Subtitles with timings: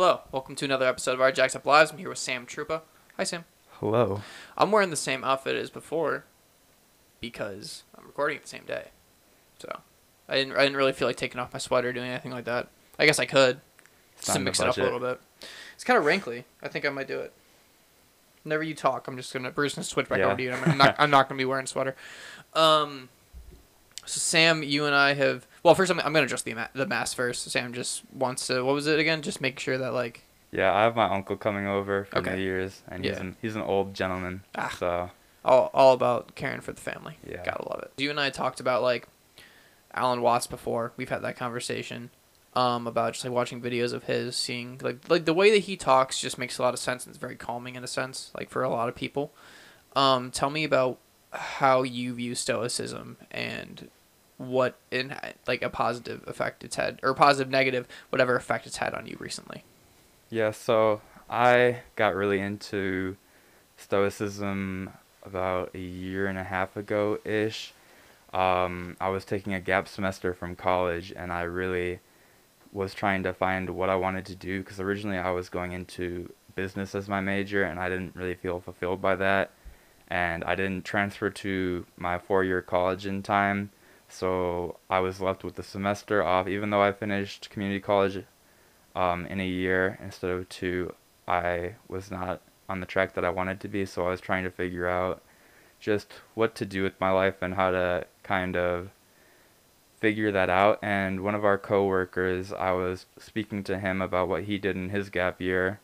[0.00, 1.90] Hello, welcome to another episode of our Jacked Up Lives.
[1.90, 2.80] I'm here with Sam Trupa.
[3.18, 3.44] Hi, Sam.
[3.72, 4.22] Hello.
[4.56, 6.24] I'm wearing the same outfit as before
[7.20, 8.92] because I'm recording it the same day.
[9.58, 9.80] So
[10.26, 12.46] I didn't, I didn't really feel like taking off my sweater or doing anything like
[12.46, 12.68] that.
[12.98, 13.60] I guess I could
[14.16, 15.20] It's just to mix it up a little bit.
[15.74, 16.46] It's kind of wrinkly.
[16.62, 17.34] I think I might do it.
[18.42, 20.28] Whenever you talk, I'm just gonna Bruce gonna switch back Yeah.
[20.28, 20.52] over to you.
[20.52, 21.94] I'm not I'm not gonna be wearing a sweater.
[22.54, 23.10] Um,
[24.06, 25.74] so Sam, you and I have well.
[25.74, 27.50] First, I'm, I'm gonna adjust the ma- the mask first.
[27.50, 28.62] Sam just wants to.
[28.64, 29.22] What was it again?
[29.22, 32.36] Just make sure that like Yeah, I have my uncle coming over for Okay.
[32.36, 34.42] New Year's, and he's an he's an old gentleman.
[34.54, 34.74] Ah.
[34.78, 35.10] So
[35.44, 37.18] all all about caring for the family.
[37.28, 37.44] Yeah.
[37.44, 37.92] Gotta love it.
[38.02, 39.06] You and I talked about like
[39.94, 40.92] Alan Watts before.
[40.96, 42.10] We've had that conversation.
[42.52, 45.76] Um, about just like watching videos of his, seeing like like the way that he
[45.76, 48.50] talks just makes a lot of sense and it's very calming in a sense, like
[48.50, 49.32] for a lot of people.
[49.94, 50.98] Um, tell me about
[51.32, 53.88] how you view stoicism and
[54.36, 55.14] what in
[55.46, 59.16] like a positive effect it's had or positive negative whatever effect it's had on you
[59.20, 59.64] recently.
[60.30, 63.16] yeah, so I got really into
[63.76, 64.90] stoicism
[65.22, 67.72] about a year and a half ago ish.
[68.32, 72.00] Um, I was taking a gap semester from college, and I really
[72.72, 76.32] was trying to find what I wanted to do because originally I was going into
[76.54, 79.50] business as my major, and I didn't really feel fulfilled by that.
[80.10, 83.70] And I didn't transfer to my four year college in time,
[84.08, 86.48] so I was left with the semester off.
[86.48, 88.24] Even though I finished community college
[88.96, 90.94] um, in a year instead of two,
[91.28, 94.44] I was not on the track that I wanted to be, so I was trying
[94.44, 95.22] to figure out
[95.78, 98.90] just what to do with my life and how to kind of
[100.00, 100.78] figure that out.
[100.82, 104.90] And one of our coworkers, I was speaking to him about what he did in
[104.90, 105.80] his gap year,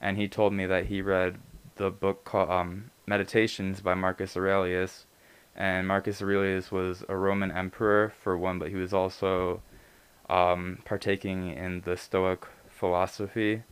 [0.00, 1.38] and he told me that he read
[1.76, 5.06] the book called um, Meditations by Marcus Aurelius.
[5.56, 9.62] And Marcus Aurelius was a Roman emperor for one, but he was also
[10.28, 13.64] um, partaking in the Stoic philosophy.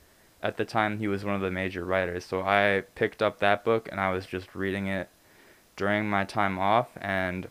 [0.43, 2.25] At the time, he was one of the major writers.
[2.25, 5.09] So I picked up that book and I was just reading it
[5.77, 7.49] during my time off, and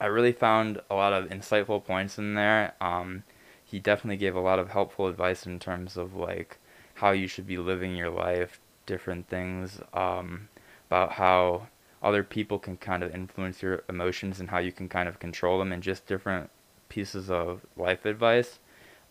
[0.00, 2.74] I really found a lot of insightful points in there.
[2.80, 3.22] Um,
[3.64, 6.58] he definitely gave a lot of helpful advice in terms of like
[6.94, 10.48] how you should be living your life, different things um,
[10.88, 11.68] about how
[12.02, 15.58] other people can kind of influence your emotions and how you can kind of control
[15.58, 16.50] them, and just different
[16.88, 18.58] pieces of life advice.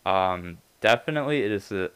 [0.04, 1.90] Um, definitely, it is a,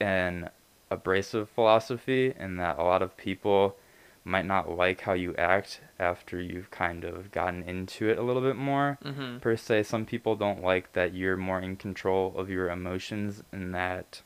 [0.00, 0.50] an
[0.90, 3.76] abrasive philosophy in that a lot of people
[4.24, 8.40] might not like how you act after you've kind of gotten into it a little
[8.42, 8.98] bit more.
[9.04, 9.38] Mm-hmm.
[9.38, 13.74] Per se, some people don't like that you're more in control of your emotions and
[13.74, 14.22] that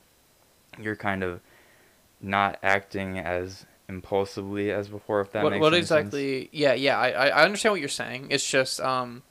[0.80, 1.41] you're kind of
[2.20, 5.21] not acting as impulsively as before.
[5.21, 6.06] If that what makes what any sense.
[6.09, 6.49] exactly?
[6.53, 6.99] Yeah, yeah.
[6.99, 8.28] I, I I understand what you're saying.
[8.31, 9.22] It's just um,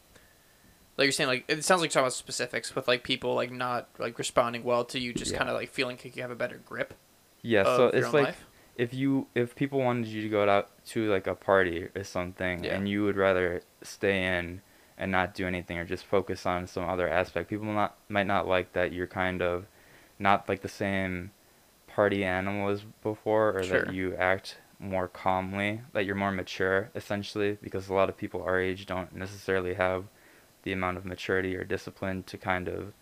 [0.97, 3.51] like you're saying, like it sounds like you're talking about specifics with like people like
[3.51, 5.37] not like responding well to you, just Yeah.
[5.37, 6.93] kind of like feeling like you have a better grip.
[7.41, 8.45] Yeah, so your it's own like life.
[8.75, 12.63] if you if people wanted you to go out to like a party or something
[12.63, 12.75] Yeah.
[12.75, 14.61] and you would rather stay in
[14.97, 18.47] and not do anything or just focus on some other aspect people not might not
[18.47, 19.67] like that you're kind of
[20.17, 21.29] not like the same
[21.97, 23.81] party animal as before or Sure.
[23.85, 28.43] that you act more calmly that you're more mature essentially because a lot of people
[28.43, 30.03] our age don't necessarily have
[30.61, 32.93] the amount of maturity or discipline to kind of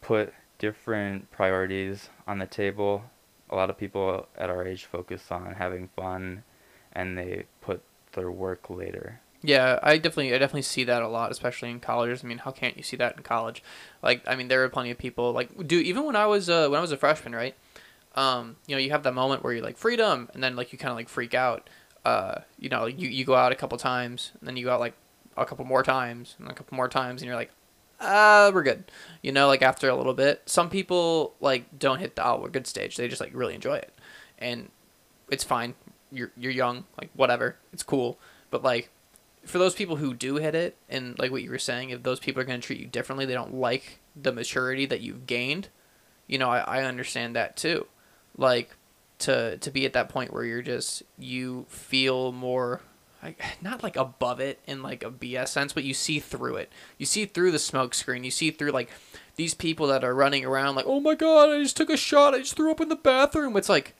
[0.00, 3.02] put different priorities on the table
[3.50, 6.44] a lot of people at our age focus on having fun
[6.92, 7.82] and they put
[8.12, 9.20] their work later.
[9.42, 12.24] Yeah, I definitely I definitely see that a lot, especially in colleges.
[12.24, 13.62] I mean, how can't you see that in college?
[14.02, 16.68] Like, I mean, there are plenty of people like do even when I was uh,
[16.68, 17.54] when I was a freshman, right?
[18.14, 20.78] Um, you know, you have that moment where you're like freedom, and then like you
[20.78, 21.68] kind of like freak out.
[22.04, 24.80] Uh, you know, you you go out a couple times, and then you go out
[24.80, 24.94] like
[25.36, 27.50] a couple more times, and a couple more times, and you're like,
[28.00, 28.90] uh, we're good.
[29.22, 32.48] You know, like after a little bit, some people like don't hit the oh we're
[32.48, 32.96] good stage.
[32.96, 33.92] They just like really enjoy it,
[34.38, 34.70] and
[35.30, 35.74] it's fine.
[36.10, 38.18] You're you're young, like whatever, it's cool.
[38.50, 38.90] But like
[39.44, 42.20] for those people who do hit it, and like what you were saying, if those
[42.20, 45.68] people are going to treat you differently, they don't like the maturity that you've gained.
[46.26, 47.86] You know, I, I understand that too.
[48.38, 48.74] Like
[49.18, 52.80] to to be at that point where you're just you feel more
[53.22, 56.72] like not like above it in like a BS sense, but you see through it.
[56.96, 58.24] You see through the smoke screen.
[58.24, 58.90] You see through like
[59.36, 62.34] these people that are running around like, oh my god, I just took a shot.
[62.34, 63.56] I just threw up in the bathroom.
[63.56, 63.94] It's like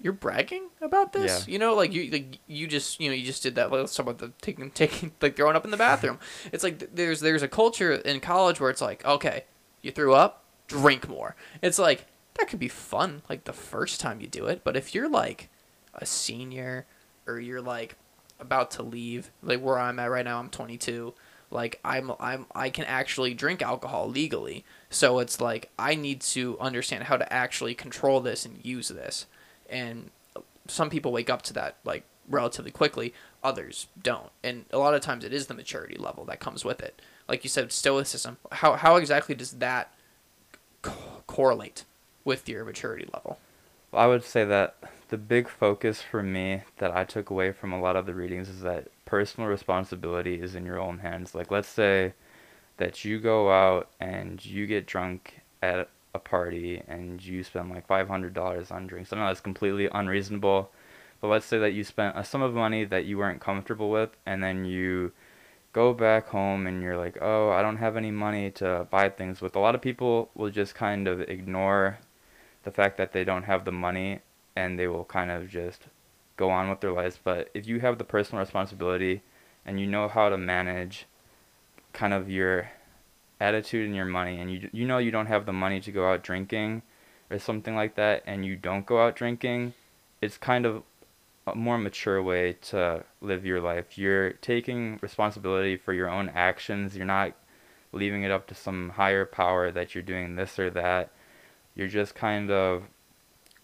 [0.00, 1.46] you're bragging about this.
[1.46, 1.52] Yeah.
[1.52, 3.70] You know, like you like you just you know you just did that.
[3.72, 6.18] Let's talk about the taking taking like throwing up in the bathroom.
[6.52, 9.44] it's like there's there's a culture in college where it's like okay,
[9.82, 11.34] you threw up, drink more.
[11.62, 12.06] It's like
[12.38, 15.48] that could be fun like the first time you do it, but if you're like
[15.94, 16.86] a senior
[17.26, 17.96] or you're like
[18.38, 21.14] about to leave, like where I'm at right now, I'm 22.
[21.50, 24.64] Like I'm I'm I can actually drink alcohol legally.
[24.90, 29.26] So it's like I need to understand how to actually control this and use this.
[29.68, 30.10] And
[30.66, 34.30] some people wake up to that like relatively quickly, others don't.
[34.42, 37.00] And a lot of times it is the maturity level that comes with it.
[37.28, 38.38] Like you said stoicism.
[38.50, 39.94] How how exactly does that
[40.82, 41.84] co- correlate
[42.26, 43.38] with your maturity level?
[43.92, 44.76] I would say that
[45.08, 48.48] the big focus for me that I took away from a lot of the readings
[48.48, 51.34] is that personal responsibility is in your own hands.
[51.34, 52.12] Like, let's say
[52.76, 57.86] that you go out and you get drunk at a party and you spend like
[57.86, 59.12] $500 on drinks.
[59.12, 60.70] I know that's completely unreasonable,
[61.20, 63.88] but let's say that you spent uh, a sum of money that you weren't comfortable
[63.90, 65.12] with and then you
[65.72, 69.40] go back home and you're like, oh, I don't have any money to buy things
[69.40, 69.54] with.
[69.56, 71.98] A lot of people will just kind of ignore
[72.66, 74.18] the fact that they don't have the money
[74.56, 75.84] and they will kind of just
[76.36, 77.16] go on with their lives.
[77.22, 79.22] But if you have the personal responsibility
[79.64, 81.06] and you know how to manage
[81.92, 82.68] kind of your
[83.40, 86.10] attitude and your money and you you know you don't have the money to go
[86.10, 86.82] out drinking
[87.30, 89.72] or something like that and you don't go out drinking,
[90.20, 90.82] it's kind of
[91.46, 93.96] a more mature way to live your life.
[93.96, 96.96] You're taking responsibility for your own actions.
[96.96, 97.32] You're not
[97.92, 101.10] leaving it up to some higher power that you're doing this or that.
[101.76, 102.84] You're just kind of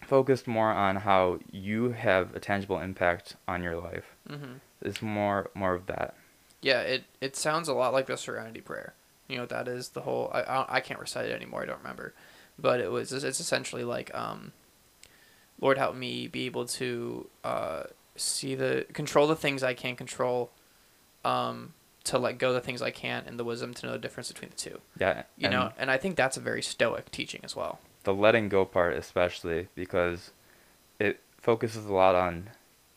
[0.01, 4.15] focused more on how you have a tangible impact on your life.
[4.29, 4.53] Mm-hmm.
[4.81, 6.15] It's more more of that.
[6.61, 8.93] Yeah, it it sounds a lot like the Serenity Prayer.
[9.27, 9.89] You know that is?
[9.89, 11.63] The whole I I, I can't recite it anymore.
[11.63, 12.13] I don't remember,
[12.59, 14.51] but it was it's essentially like um,
[15.59, 17.83] Lord help me be able to uh,
[18.15, 20.51] see the control the things I can't control,
[21.25, 21.73] um,
[22.03, 24.51] to let go the things I can't, and the wisdom to know the difference between
[24.51, 24.79] the two.
[24.99, 25.23] Yeah.
[25.37, 27.79] You know, and I think that's a very stoic teaching as well.
[28.03, 30.31] The letting go part especially because
[30.99, 32.49] it focuses a lot on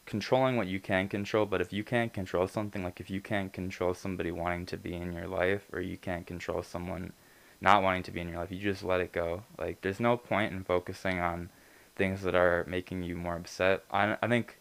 [0.04, 3.52] controlling what you can control but if you can't control something like if you can't
[3.52, 7.12] control somebody wanting to be in your life or you can't control someone
[7.60, 9.42] not wanting to be in your life you just let it go.
[9.58, 11.50] Like there's no point in focusing on
[11.96, 13.82] things that are making you more upset.
[13.90, 14.58] I, I think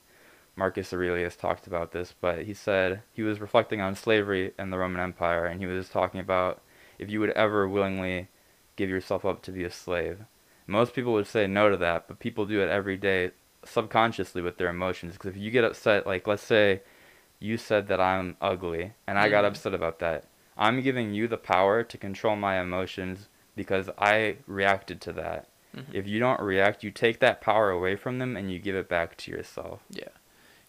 [0.55, 4.77] marcus aurelius talked about this but he said he was reflecting on slavery in the
[4.77, 6.61] roman empire and he was talking about
[6.97, 8.29] if you would ever willingly
[8.77, 10.19] give yourself up to be a slave
[10.67, 13.31] most people would say no to that, but people do it every day
[13.63, 15.13] subconsciously with their emotions.
[15.13, 16.81] Because if you get upset, like let's say
[17.39, 20.25] you said that I'm ugly and I got upset about that,
[20.57, 25.49] I'm giving you the power to control my emotions because I reacted to that.
[25.75, 25.93] Mhm.
[25.93, 28.87] If you don't react, you take that power away from them and you give it
[28.87, 29.83] back to yourself.
[29.89, 30.07] Yeah.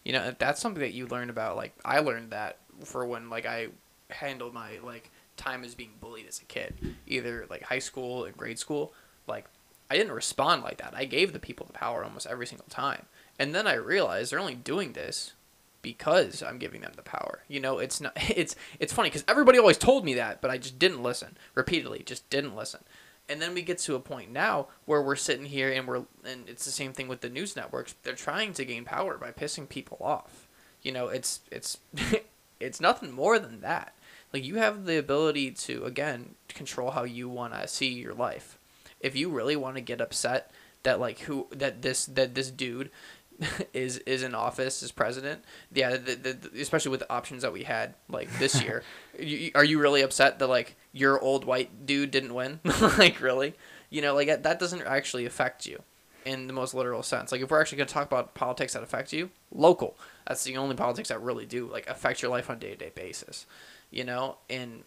[0.03, 1.55] You know, that's something that you learn about.
[1.55, 3.67] Like, I learned that for when, like, I
[4.09, 6.95] handled my, like, time as being bullied as a kid.
[7.05, 8.93] Either, like, high school and grade school.
[9.27, 9.45] Like,
[9.89, 10.93] I didn't respond like that.
[10.95, 13.05] I gave the people the power almost every single time.
[13.39, 15.33] And then I realized they're only doing this
[15.81, 17.43] because I'm giving them the power.
[17.47, 20.57] You know, it's not, it's, it's funny because everybody always told me that, but I
[20.57, 22.81] just didn't listen repeatedly, just didn't listen.
[23.29, 26.47] And then we get to a point now where we're sitting here and we're and
[26.47, 27.95] it's the same thing with the news networks.
[28.03, 30.47] They're trying to gain power by pissing people off.
[30.81, 31.77] You know, it's it's
[32.59, 33.93] it's nothing more than that.
[34.31, 38.56] Like you have the ability to again control how you want to see your life.
[38.99, 40.51] If you really want to get upset
[40.83, 42.89] that like who that this that this dude
[43.73, 47.53] is is in office as president, yeah, the, the, the- especially with the options that
[47.53, 48.83] we had like this year,
[49.19, 52.59] you, are you really upset that like your old white dude didn't win?
[52.97, 53.53] like really,
[53.89, 55.81] you know, like that- doesn't actually affect you
[56.25, 57.31] in the most literal sense.
[57.31, 59.95] Like if we're actually going to talk about politics that affect you, local.
[60.27, 62.75] That's the only politics that really do like affect your life on a day to
[62.75, 63.45] day basis.
[63.91, 64.83] You know, and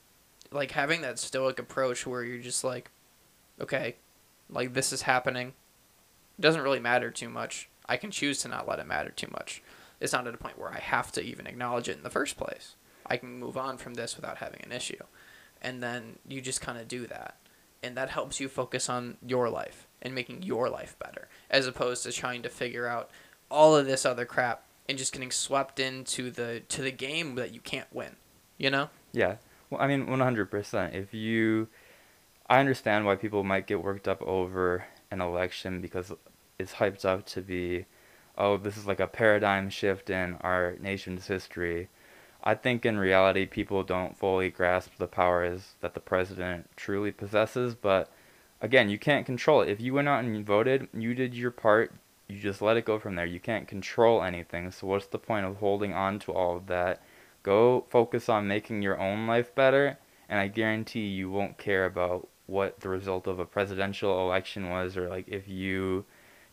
[0.50, 2.90] like having that stoic approach where you're just like,
[3.60, 3.96] okay,
[4.48, 5.48] like this is happening.
[6.38, 7.68] It doesn't really matter too much.
[7.86, 9.62] I can choose to not let it matter too much.
[10.00, 12.36] It's not at a point where I have to even acknowledge it in the first
[12.36, 12.76] place.
[13.06, 15.02] I can move on from this without having an issue.
[15.60, 17.36] And then you just kind of do that.
[17.82, 22.04] And that helps you focus on your life and making your life better as opposed
[22.04, 23.10] to trying to figure out
[23.50, 27.52] all of this other crap and just getting swept into the to the game that
[27.52, 28.16] you can't win.
[28.58, 28.90] You know?
[29.12, 29.36] Yeah.
[29.68, 30.94] Well, I mean, 100%.
[30.94, 31.68] If you.
[32.50, 36.12] I understand why people might get worked up over an election because
[36.58, 37.86] it's hyped up to be,
[38.36, 41.90] oh, this is like a paradigm shift in our nation's history.
[42.42, 47.76] I think in reality, people don't fully grasp the powers that the president truly possesses,
[47.76, 48.10] but
[48.60, 49.68] again, you can't control it.
[49.68, 51.92] If you went out and voted, you did your part,
[52.26, 53.26] you just let it go from there.
[53.26, 57.00] You can't control anything, so what's the point of holding on to all of that?
[57.44, 62.28] Go focus on making your own life better, and I guarantee you won't care about
[62.50, 66.04] what the result of a presidential election was or like if you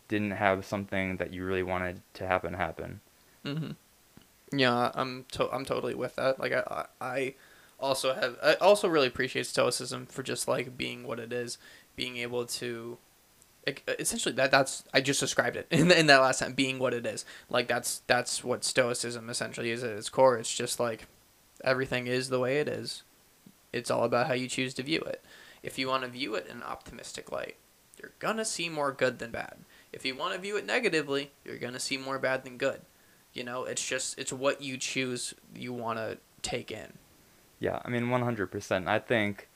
[0.08, 3.02] didn't have something that you really wanted to happen happen.
[3.44, 3.72] Mm-hmm.
[4.58, 6.40] Yeah, I'm to- I'm totally with that.
[6.40, 7.34] Like I, I
[7.80, 11.58] also have I also really appreciate stoicism for just like being what it is,
[11.96, 12.98] being able to
[14.00, 17.06] essentially that that's I just described it in in that last time being what it
[17.06, 17.26] is.
[17.50, 20.38] Like that's that's what stoicism essentially is at its core.
[20.38, 21.08] It's just like
[21.64, 23.04] everything is the way it is.
[23.74, 25.24] It's all about how you choose to view it.
[25.64, 27.56] If you want to view it in an optimistic light,
[28.02, 29.58] you're going to see more good than bad.
[29.92, 32.82] If you want to view it negatively, you're going to see more bad than good.
[33.34, 36.94] You know, it's just it's what you choose you want to take in.
[37.60, 38.88] Yeah, I mean 100%.
[38.88, 39.50] I think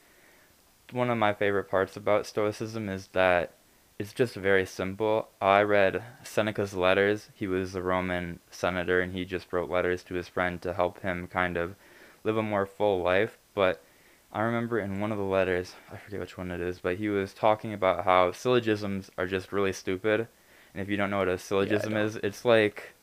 [0.92, 3.54] one of my favorite parts about stoicism is that
[4.00, 5.30] it's just very simple.
[5.40, 7.30] I read Seneca's letters.
[7.36, 11.02] He was a Roman senator and he just wrote letters to his friend to help
[11.02, 11.76] him kind of
[12.24, 13.84] live a more full life, but
[14.34, 17.10] I remember in one of the letters, I forget which one it is, but he
[17.10, 20.28] was talking about how syllogisms are just really stupid.
[20.74, 22.94] And if you don't know what a syllogism Yeah, is, it's like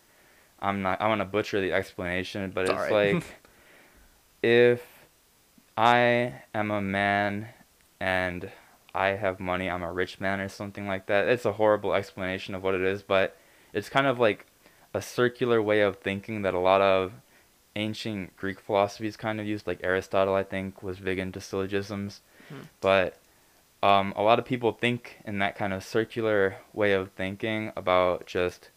[0.61, 3.15] I'm not I want to butcher the explanation, but It's it's alright.
[3.15, 3.25] like
[4.43, 4.83] if
[5.77, 7.49] I am a man
[8.01, 8.51] and
[8.95, 11.29] I have money, I'm a rich man or something like that.
[11.29, 13.37] It's a horrible explanation of what it is, but
[13.73, 14.47] it's kind of like
[14.95, 17.13] a circular way of thinking that a lot of
[17.79, 19.67] ancient Greek philosophies kind of used.
[19.67, 22.63] Like Aristotle, I think, was big into syllogisms, Hmm.
[22.81, 23.19] but
[23.83, 28.27] um, a lot of people think in that kind of circular way of thinking about
[28.27, 28.71] just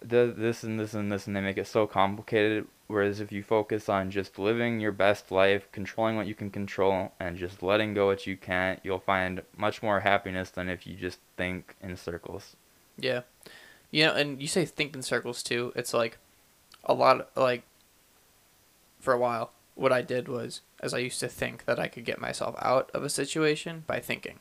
[0.00, 2.66] the, this and this and this, and they make it so complicated.
[2.86, 7.12] Whereas if you focus on just living your best life, controlling what you can control,
[7.20, 10.96] and just letting go what you can't, you'll find much more happiness than if you
[10.96, 12.56] just think in circles.
[12.96, 13.22] Yeah.
[13.90, 15.72] You know, and you say think in circles too.
[15.76, 16.16] It's like
[16.84, 17.64] a lot of, like
[18.98, 22.04] for a while what I did was as I used to think that I could
[22.04, 24.40] get myself out of a situation by thinking.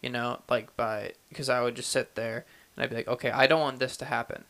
[0.00, 3.30] You know, like by because I would just sit there and I'd be like, "Okay,
[3.30, 4.44] I don't want this to happen."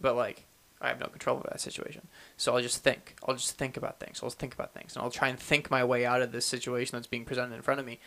[0.00, 0.44] But like
[0.80, 2.08] I have no control over that situation.
[2.36, 3.16] So I'll just think.
[3.26, 4.20] I'll just think about things.
[4.22, 4.94] I'll think about things.
[4.94, 7.62] And I'll try and think my way out of this situation that's being presented in
[7.62, 7.98] front of me.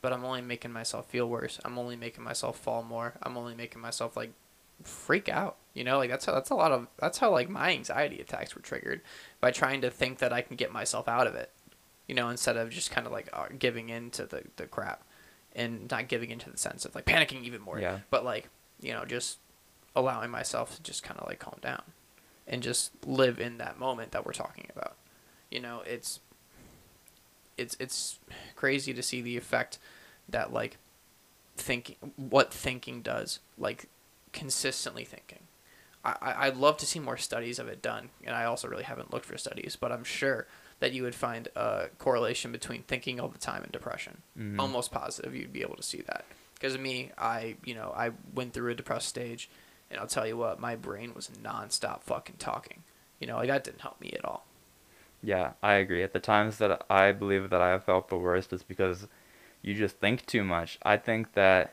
[0.00, 1.58] But I'm only making myself feel worse.
[1.64, 3.14] I'm only making myself fall more.
[3.22, 4.32] I'm only making myself like
[4.82, 5.56] freak out.
[5.74, 8.54] You know, like that's how that's a lot of that's how like my anxiety attacks
[8.54, 9.00] were triggered
[9.40, 11.50] by trying to think that I can get myself out of it.
[12.06, 15.02] You know, instead of just kind of like uh, giving in to the the crap
[15.54, 17.80] and not giving into the sense of like panicking even more.
[17.80, 18.00] Yeah.
[18.10, 18.48] But like,
[18.80, 19.38] you know, just
[19.96, 21.82] allowing myself to just kind of like calm down
[22.46, 24.96] and just live in that moment that we're talking about.
[25.50, 26.20] You know, it's
[27.56, 28.18] it's it's
[28.54, 29.78] crazy to see the effect
[30.28, 30.78] that like
[31.56, 33.86] thinking what thinking does like
[34.32, 35.38] consistently thinking
[36.04, 38.84] I, I- I'd love to see more studies of it done and i also really
[38.84, 40.46] haven't looked for studies but i'm sure
[40.80, 44.58] that you would find a correlation between thinking all the time and depression Mhm.
[44.60, 48.10] almost positive you'd be able to see that because of me i you know i
[48.34, 49.48] went through a depressed stage
[49.90, 52.82] and i'll tell you what my brain was nonstop fucking talking
[53.20, 54.44] you know like that didn't help me at all
[55.22, 56.02] Yeah, I agree.
[56.02, 59.06] At the times that I believe that I have felt the worst is because
[59.62, 60.78] you just think too much.
[60.82, 61.72] I think that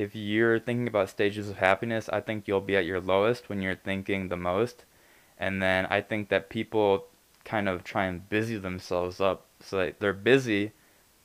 [0.00, 3.60] if you're thinking about stages of happiness, I think you'll be at your lowest when
[3.60, 4.84] you're thinking the most.
[5.36, 7.08] And then I think that people
[7.44, 10.72] kind of try and busy themselves up so that they're busy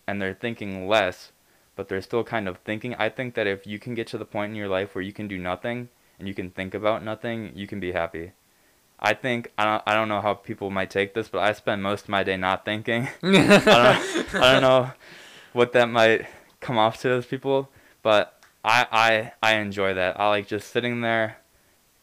[0.05, 1.32] and they're thinking less,
[1.77, 2.94] but they're still kind of thinking.
[2.96, 5.13] I think that if you can get to the point in your life where you
[5.13, 5.88] can do nothing
[6.20, 8.34] and you can think about nothing, you can be happy.
[9.00, 11.82] I think I don't I don't know how people might take this, but I spend
[11.82, 13.08] most of my day not thinking.
[13.24, 14.91] I don't I don't know
[15.53, 16.27] what that might
[16.60, 17.70] come off to as people,
[18.01, 18.35] but
[18.65, 20.19] I I I enjoy that.
[20.19, 21.38] I like just sitting there,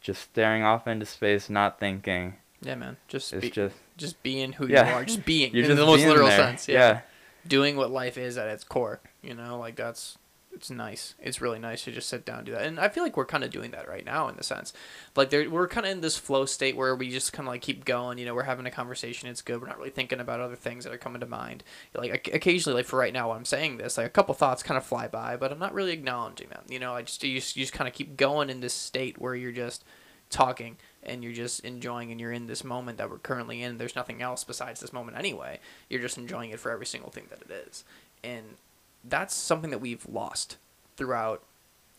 [0.00, 2.36] just staring off into space, not thinking.
[2.62, 4.88] yeah man just It's be, just just being who Yeah.
[4.88, 6.36] you are just being you're in just the most literal there.
[6.36, 7.00] sense yeah.
[7.46, 9.00] doing what life is at its core.
[9.22, 10.16] You know, like that's
[10.54, 11.14] it's nice.
[11.18, 12.62] It's really nice to just sit down and do that.
[12.62, 14.72] And I feel like we're kind of doing that right now in the sense,
[15.16, 17.62] like there we're kind of in this flow state where we just kind of like
[17.62, 18.18] keep going.
[18.18, 19.28] You know, we're having a conversation.
[19.28, 19.60] It's good.
[19.60, 21.64] We're not really thinking about other things that are coming to mind.
[21.94, 24.84] Like occasionally, like for right now, I'm saying this, like a couple thoughts kind of
[24.84, 26.62] fly by, but I'm not really acknowledging them.
[26.68, 29.20] You know, I just you just, you just kind of keep going in this state
[29.20, 29.84] where you're just
[30.30, 33.78] talking and you're just enjoying and you're in this moment that we're currently in.
[33.78, 35.60] There's nothing else besides this moment anyway.
[35.88, 37.84] You're just enjoying it for every single thing that it is.
[38.22, 38.56] And
[39.04, 40.56] that's something that we've lost
[40.96, 41.42] throughout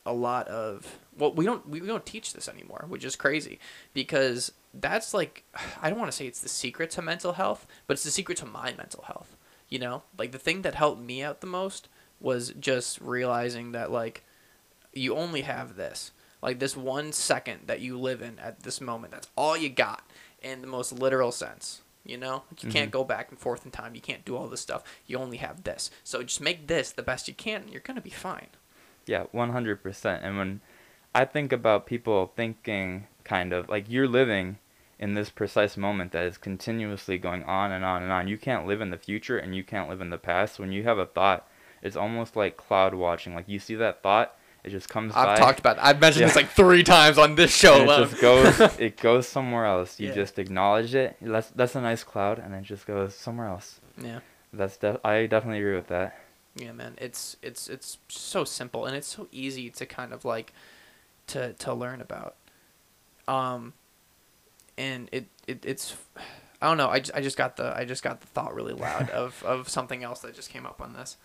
[0.06, 3.60] a lot of well we don't we don't teach this anymore which is crazy
[3.94, 5.44] because that's like
[5.82, 8.38] i don't want to say it's the secret to mental health but it's the secret
[8.38, 9.36] to my mental health
[9.74, 10.04] you know?
[10.20, 14.24] Like the thing that helped me out the most was just realizing that like
[14.94, 16.12] you only have this
[16.44, 20.04] like this one second that you live in at this moment that's all you got
[20.44, 22.94] in the most literal sense you know you can't Mhm.
[22.94, 25.64] go back and forth in time you can't do all this stuff you only have
[25.64, 28.48] this so just make this the best you can and you're gonna be fine
[29.06, 30.24] Yeah, 100%.
[30.24, 30.62] And when
[31.14, 34.58] I think about people thinking kind of like you're living
[35.00, 38.28] in this precise moment that is continuously going on and on and on.
[38.30, 40.60] You can't live in the future and you can't live in the past.
[40.60, 41.48] When you have a thought,
[41.82, 43.36] it's almost like cloud watching.
[43.36, 45.36] Like you see that thought, it just comes I've by.
[45.36, 45.78] talked about.
[45.80, 46.28] I've mentioned Yeah.
[46.28, 48.02] this like three times on this show and alone.
[48.04, 50.00] it just goes it goes somewhere else.
[50.00, 50.16] You Yeah.
[50.16, 51.18] just acknowledge it.
[51.22, 53.80] That's that's a nice cloud and it just goes somewhere else.
[54.02, 54.20] yeah.
[54.54, 56.18] That's def- I definitely agree with that.
[56.56, 56.94] Yeah, man.
[56.98, 60.54] It's it's it's so simple and it's so easy to kind of like
[61.28, 62.36] to to learn about.
[63.28, 63.74] Um
[64.78, 65.96] and it, it it's
[66.62, 66.90] I don't know.
[66.90, 69.68] I just, I just got the I just got the thought really loud of of
[69.70, 71.18] something else that just came up on this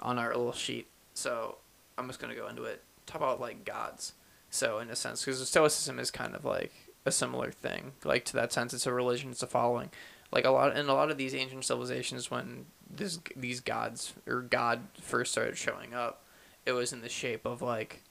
[0.00, 0.86] on our little sheet.
[1.14, 1.56] So,
[1.98, 2.82] I'm just going to go into it.
[3.06, 4.12] Talk about like gods.
[4.50, 6.72] So, in a sense cuz stoicism is kind of like
[7.04, 7.92] a similar thing.
[8.04, 9.90] Like to that sense it's a religion, it's a following.
[10.32, 14.42] Like a lot in a lot of these ancient civilizations when this these gods or
[14.42, 16.24] God first started showing up,
[16.64, 18.02] it was in the shape of like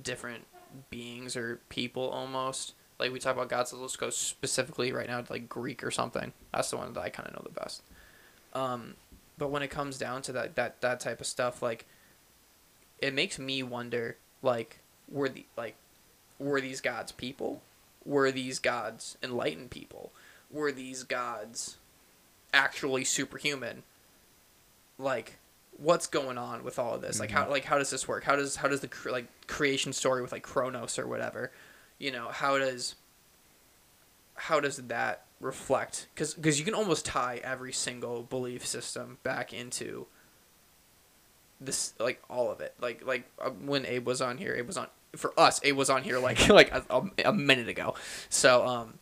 [0.00, 0.46] different
[0.90, 2.74] beings or people almost.
[2.98, 5.90] Like we talk about gods, so let's go specifically right now to like Greek or
[5.90, 6.32] something.
[6.52, 7.82] That's the one that I kind of know the best.
[8.52, 8.94] Um,
[9.36, 11.86] but when it comes down to that that that type of stuff, like
[13.04, 14.78] it makes me wonder, like
[15.10, 15.76] were the like
[16.38, 17.60] were these gods people?
[18.06, 20.10] Were these gods enlightened people?
[20.50, 21.76] Were these gods
[22.54, 23.82] actually superhuman?
[24.98, 25.38] Like
[25.76, 27.20] what's going on with all of this?
[27.20, 27.50] Like how mm-hmm.
[27.50, 28.24] like how does this work?
[28.24, 31.52] How does how does the cre- like creation story with like Kronos or whatever,
[31.98, 32.94] you know, how does
[34.34, 39.52] how does that reflect cuz cuz you can almost tie every single belief system back
[39.52, 40.06] into
[41.64, 42.74] this like all of it.
[42.80, 45.60] Like like uh, when Abe was on here, Abe was on for us.
[45.62, 47.94] Abe was on here like like a, a, a minute ago.
[48.28, 48.98] So um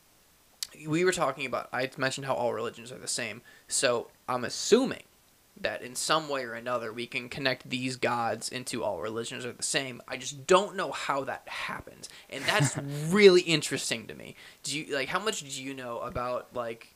[0.87, 3.43] we were talking about I mentioned how all religions are the same.
[3.69, 5.03] So I'm assuming
[5.61, 9.53] that in some way or another we can connect these gods into all religions are
[9.53, 10.01] the same.
[10.09, 12.09] I just don't know how that happens.
[12.31, 12.77] And that's
[13.09, 14.35] really interesting to me.
[14.63, 16.95] Do you like how much do you know about like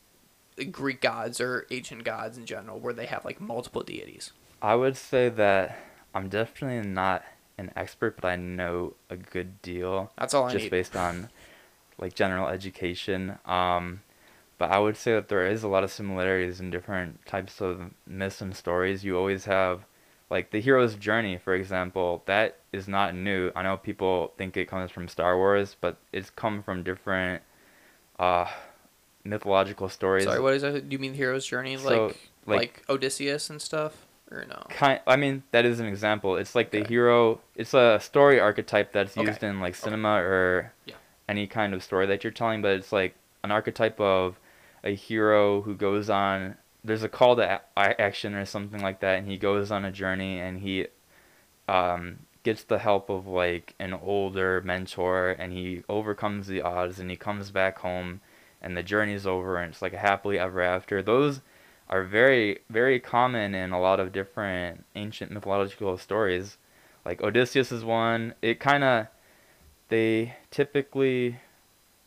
[0.71, 4.33] Greek gods or ancient gods in general where they have like multiple deities?
[4.67, 5.79] I would say that
[6.13, 7.23] I'm definitely not
[7.57, 10.71] an expert, but I know a good deal That's all I just need.
[10.71, 11.29] based on
[11.99, 13.39] like general education.
[13.47, 14.03] Um,
[14.59, 17.93] but I would say that there is a lot of similarities in different types of
[18.09, 19.05] myths and stories.
[19.05, 19.85] You always have
[20.31, 22.25] like the hero's journey, for example.
[22.27, 23.53] That is not new.
[23.55, 27.41] I know people think it comes from Star Wars, but it's come from different
[28.19, 28.47] uh,
[29.23, 30.25] mythological stories.
[30.25, 30.89] Sorry, what is that?
[30.89, 34.63] Do you mean hero's journey like like, like- Odysseus and stuff or no?
[34.71, 36.37] kind I mean that is an example.
[36.37, 39.27] It's like the hero it's a story archetype that's Okay.
[39.27, 40.95] used in like cinema or Yeah.
[41.29, 44.39] any kind of story that you're telling, but it's like an archetype of
[44.85, 49.19] a hero who goes on there's a call to a- action or something like that
[49.19, 50.87] and he goes on a journey and he
[51.69, 57.11] um gets the help of like an older mentor and he overcomes the odds and
[57.11, 58.21] he comes back home
[58.63, 61.03] and the journey's over and it's like a happily ever after.
[61.03, 61.41] Those
[61.89, 66.59] are very very common in a lot of different ancient mythological stories.
[67.05, 68.35] Like Odysseus is one.
[68.43, 69.07] It kind of
[69.89, 71.39] they typically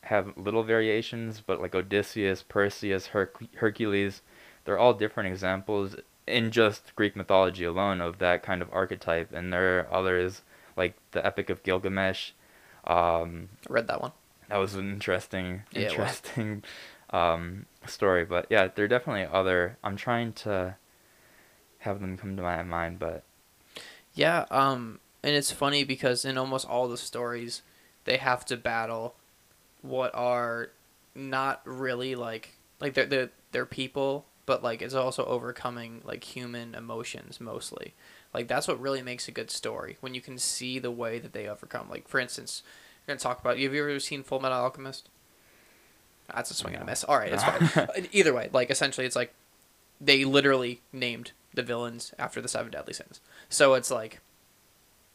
[0.03, 4.21] have little variations, but like Odysseus, Perseus, Herc- Hercules,
[4.65, 5.95] they're all different examples
[6.27, 9.31] in just Greek mythology alone of that kind of archetype.
[9.33, 10.41] And there are others
[10.75, 12.31] like the Epic of Gilgamesh.
[12.85, 14.11] Um, I read that one.
[14.47, 16.63] that was an interesting Yeah, interesting
[17.11, 20.75] um, story but yeah there are definitely other i'm trying to
[21.79, 23.23] have them come to my mind but
[24.13, 27.61] Yeah, um, and it's funny because in almost all the stories,
[28.05, 29.15] they have to battle
[29.81, 30.71] what are
[31.15, 36.75] not really like like they're they're, they're people, but like it's also overcoming like human
[36.75, 37.93] emotions mostly.
[38.33, 41.33] Like that's what really makes a good story when you can see the way that
[41.33, 41.89] they overcome.
[41.89, 42.63] Like for instance,
[43.07, 43.57] we're gonna talk about.
[43.59, 45.09] Have you ever seen Full Metal Alchemist?
[46.33, 47.03] That's a swing and a miss.
[47.03, 48.07] All right, it's fine.
[48.11, 49.33] Either way, like essentially, it's like
[50.01, 53.19] they literally named the villains after the seven deadly sins.
[53.49, 54.21] So it's like,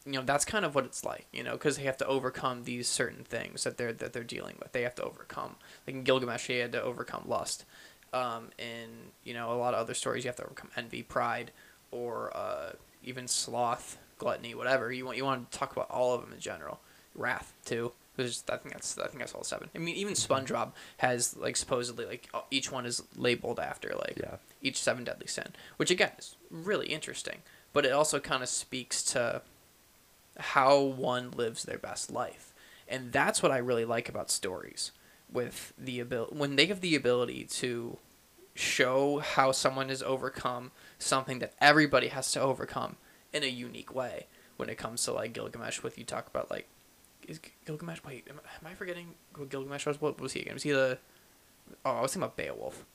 [0.05, 2.63] you know, that's kind of what it's like, you know, because they have to overcome
[2.63, 4.71] these certain things that they're that they're dealing with.
[4.71, 5.55] They have to overcome.
[5.87, 7.65] Like in Gilgamesh, he had to overcome lust.
[8.13, 11.51] Um, in you know a lot of other stories, you have to overcome envy, pride,
[11.91, 12.73] or uh,
[13.03, 15.17] even sloth, gluttony, whatever you want.
[15.17, 16.79] You want to talk about all of them in general.
[17.15, 17.93] Wrath too.
[18.17, 19.69] There's, I think that's I think that's all seven.
[19.75, 24.17] I mean, even SpongeBob has like supposedly like uh, each one is labeled after like
[24.17, 27.39] yeah each seven deadly sin, which again is really interesting.
[27.73, 29.41] But it also kind of speaks to
[30.37, 32.53] how one lives their best life,
[32.87, 34.91] and that's what I really like about stories.
[35.31, 37.97] With the ability, when they have the ability to
[38.55, 42.95] show how someone has overcome something that everybody has to overcome
[43.33, 44.27] in a unique way.
[44.55, 46.67] When it comes to like Gilgamesh, with you talk about like,
[47.27, 47.99] is Gilgamesh?
[48.05, 49.99] Wait, am, am I forgetting what Gilgamesh was?
[49.99, 50.53] What was he again?
[50.53, 50.97] Was he the
[51.83, 52.85] Oh, I was thinking about Beowulf.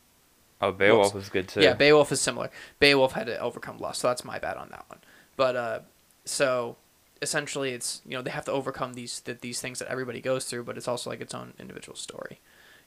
[0.61, 1.15] Oh, Beowulf Whoops.
[1.15, 1.61] was good too.
[1.61, 2.51] Yeah, Beowulf is similar.
[2.79, 4.99] Beowulf had to overcome lust, so that's my bad on that one.
[5.37, 5.81] But uh,
[6.25, 6.77] so
[7.23, 10.45] essentially, it's you know they have to overcome these th- these things that everybody goes
[10.45, 12.41] through, but it's also like its own individual story.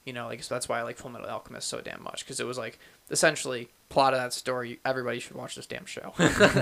[0.06, 2.40] You know, like so that's why I like Full Metal Alchemist so damn much because
[2.40, 2.78] it was like
[3.10, 4.80] essentially plot of that story.
[4.86, 6.14] Everybody should watch this damn show.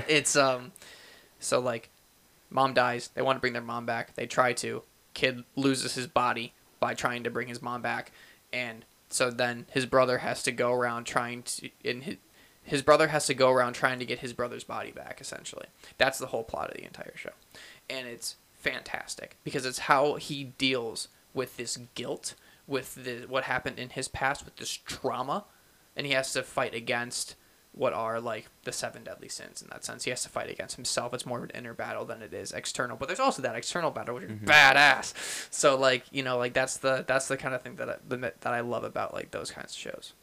[0.08, 0.72] it's um,
[1.40, 1.90] so like,
[2.52, 3.10] mom dies.
[3.14, 4.14] They want to bring their mom back.
[4.14, 4.84] They try to.
[5.14, 8.12] Kid loses his body by trying to bring his mom back,
[8.54, 12.18] and so then his brother has to go around trying to in his
[12.64, 15.66] his brother has to go around trying to get his brother's body back essentially
[15.98, 17.32] that's the whole plot of the entire show
[17.90, 22.36] and it's fantastic because it's how he deals with this guilt
[22.68, 25.46] with the what happened in his past with this trauma
[25.96, 27.36] and he has to fight against
[27.74, 30.76] what are like the seven deadly sins in that sense he has to fight against
[30.76, 33.56] himself it's more of an inner battle than it is external but there's also that
[33.56, 34.46] external battle which is Mhm.
[34.46, 35.14] badass
[35.54, 38.18] so like you know like that's the that's the kind of thing that I, the,
[38.18, 40.14] that I love about like those kinds of shows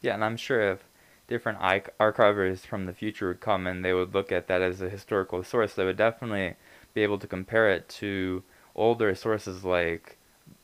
[0.00, 0.84] Yeah, and I'm sure if
[1.26, 4.80] different arch- archivers from the future would come and they would look at that as
[4.80, 6.54] a historical source, they would definitely
[6.94, 8.42] be able to compare it to
[8.74, 10.16] older sources like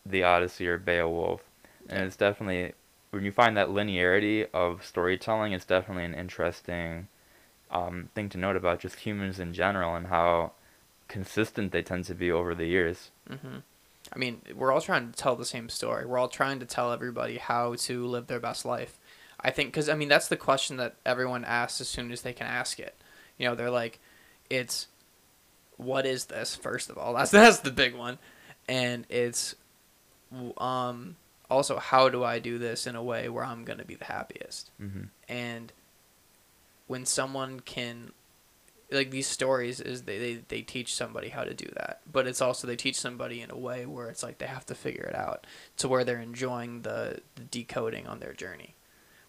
[0.06, 1.42] the Odyssey or Beowulf.
[1.88, 2.04] And Yeah.
[2.06, 2.74] it's definitely
[3.12, 7.08] when you find that linearity of storytelling, it's definitely an interesting
[7.70, 10.52] um, thing to note about just humans in general and how
[11.08, 13.10] consistent they tend to be over the years.
[13.28, 13.58] hmm
[14.14, 16.04] I mean, we're all trying to tell the same story.
[16.04, 18.98] We're all trying to tell everybody how to live their best life.
[19.40, 22.32] I think because I mean that's the question that everyone asks as soon as they
[22.32, 22.94] can ask it.
[23.38, 24.00] You know, they're like,
[24.50, 24.88] "It's
[25.76, 28.18] what is this?" First of all, that's that's the big one,
[28.68, 29.54] and it's
[30.58, 31.16] um
[31.52, 34.70] also how do I do this in a way where I'm gonna be the happiest?
[34.78, 35.72] Hmm and
[36.86, 38.12] when someone can
[38.90, 42.00] like these stories is they, they they teach somebody how to do that.
[42.10, 44.74] But it's also they teach somebody in a way where it's like they have to
[44.74, 45.46] figure it out
[45.78, 48.74] to where they're enjoying the, the decoding on their journey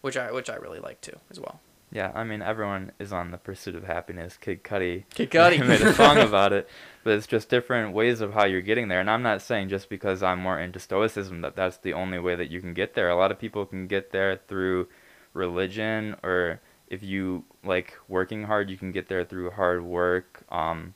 [0.02, 1.60] which i which i really like too as well
[1.94, 4.36] Yeah, I mean everyone is on the pursuit of happiness.
[4.36, 5.64] Kid Cudi Kid Cudi.
[5.66, 6.68] made a song about it,
[7.04, 8.98] but it's just different ways of how you're getting there.
[8.98, 12.34] And I'm not saying just because I'm more into stoicism that that's the only way
[12.34, 13.08] that you can get there.
[13.08, 14.88] A lot of people can get there through
[15.34, 20.42] religion, or if you like working hard, you can get there through hard work.
[20.50, 20.94] Um,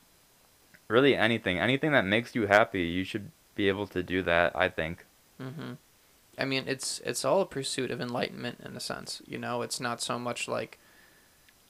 [0.89, 4.51] really anything, anything that makes you happy, you should be able to do that.
[4.57, 5.07] I think.
[5.41, 5.75] hmm
[6.37, 9.23] I mean, it's it's all a pursuit of enlightenment in a sense.
[9.27, 10.79] You know, it's not so much like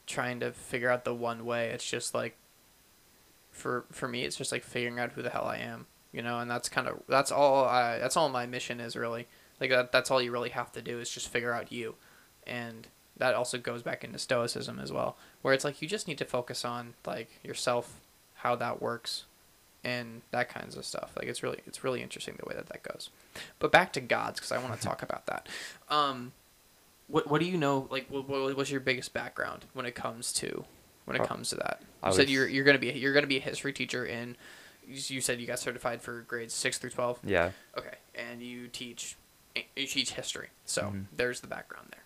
[0.08, 1.68] trying to figure out the one way.
[1.68, 2.36] It's just like
[3.52, 5.86] for for me, it's just like figuring out who the hell I am.
[6.10, 9.28] You know, and that's kind of that's all I that's all my mission is really.
[9.60, 11.96] Like that that's all you really have to do is just figure out you,
[12.46, 16.18] and that also goes back into stoicism as well, where it's like you just need
[16.18, 18.00] to focus on like yourself,
[18.36, 19.24] how that works,
[19.84, 21.12] and that kinds of stuff.
[21.16, 23.10] Like it's really it's really interesting the way that that goes.
[23.58, 25.48] But back to gods because I want to talk about that.
[25.88, 26.32] Um,
[27.08, 27.88] what what do you know?
[27.90, 30.64] Like, what, what what's your biggest background when it comes to
[31.04, 31.82] when it Uh, comes to that?
[32.02, 34.36] I You said was- you're you're gonna be you're gonna be a history teacher in.
[34.86, 37.18] You you said you got certified for grades six through twelve.
[37.24, 37.50] Yeah.
[37.76, 39.16] Okay, and you teach
[39.54, 40.48] you teach history.
[40.64, 41.06] So Mhm.
[41.16, 42.02] there's the background there.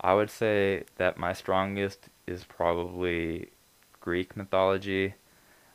[0.00, 3.50] I would say that my strongest is probably
[4.00, 5.14] Greek mythology.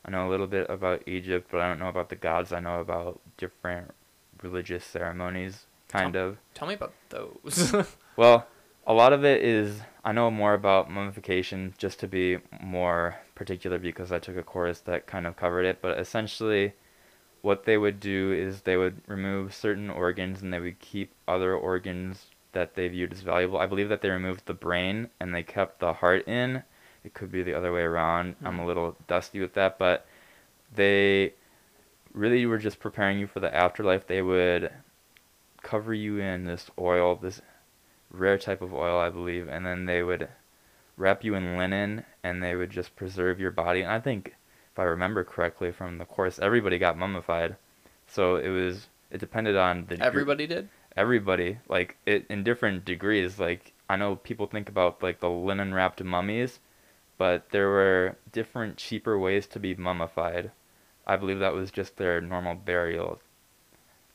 [0.04, 2.52] I know a little bit about Egypt, but I don't know about the gods.
[2.52, 3.92] I know about different
[4.42, 6.38] religious ceremonies, kind of.
[6.54, 7.74] Tell me about those.
[8.16, 8.46] Well,
[8.86, 13.78] a lot of it is I know more about mummification just to be more particular
[13.78, 16.74] because I took a course that kind of covered it, but essentially
[17.42, 21.54] what they would do is they would remove certain organs and they would keep other
[21.54, 23.58] organs that they viewed as valuable.
[23.58, 26.62] I believe that they removed the brain and they kept the heart in.
[27.04, 28.34] It could be the other way around.
[28.34, 28.46] Hmm.
[28.46, 30.06] I'm a little dusty with that, but
[30.74, 31.34] they
[32.12, 34.06] really were just preparing you for the afterlife.
[34.06, 34.70] They would
[35.62, 37.42] cover you in this oil, this
[38.18, 40.28] rare type of oil, I believe, and then they would
[40.96, 43.82] wrap you in linen and they would just preserve your body.
[43.82, 44.34] And I think,
[44.72, 47.56] if I remember correctly from the course, everybody got mummified.
[48.06, 50.00] So it was, it depended on the.
[50.00, 50.68] Everybody did.
[50.96, 53.38] Everybody, like, it in different degrees.
[53.40, 56.60] Like, I know people think about, like, the linen wrapped mummies,
[57.18, 60.52] but there were different, cheaper ways to be mummified.
[61.06, 63.20] I believe that was just their normal burial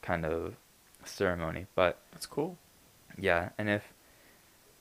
[0.01, 0.55] kind of
[1.03, 1.67] ceremony.
[1.75, 2.57] But That's cool.
[3.17, 3.93] Yeah, and if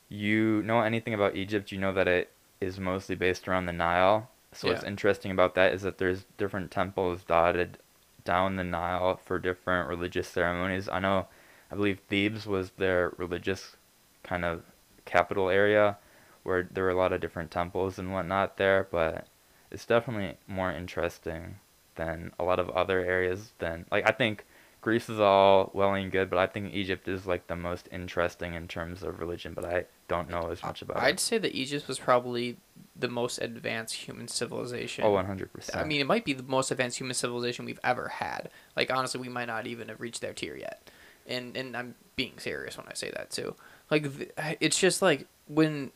[0.09, 4.29] you know anything about Egypt, you know that it is mostly based around the Nile.
[4.51, 7.77] So what's interesting about that is that there's different temples dotted
[8.23, 10.89] down the Nile for different religious ceremonies.
[10.89, 11.27] I know,
[11.71, 13.75] I believe Thebes was their religious
[14.23, 14.63] kind of
[15.05, 15.97] capital area
[16.43, 19.27] where there were a lot of different temples and whatnot there, but
[19.71, 21.59] it's definitely more interesting
[21.95, 24.45] than a lot of other areas than like I think
[24.81, 28.53] Greece is all well and good, but I think Egypt is like the most interesting
[28.53, 29.53] in terms of religion.
[29.53, 31.19] But I don't know as much about I'd it.
[31.19, 32.57] say that Egypt was probably
[32.95, 35.03] the most advanced human civilization.
[35.03, 35.77] Oh, Oh, one hundred percent.
[35.77, 38.49] I mean, it might be the most advanced human civilization we've ever had.
[38.77, 40.89] Like honestly, we might not even have reached their tier yet.
[41.27, 43.55] And and I'm being serious when I say that too.
[43.91, 44.05] Like
[44.61, 45.91] it's just like when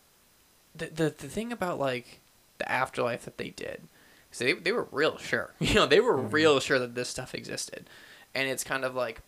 [0.76, 2.20] the the, the thing about like
[2.58, 3.84] the afterlife that they did.
[4.32, 5.52] So they, they were real sure.
[5.60, 6.34] You know, they were Mhm.
[6.34, 7.88] real sure that this stuff existed.
[8.36, 9.22] And it's kind of like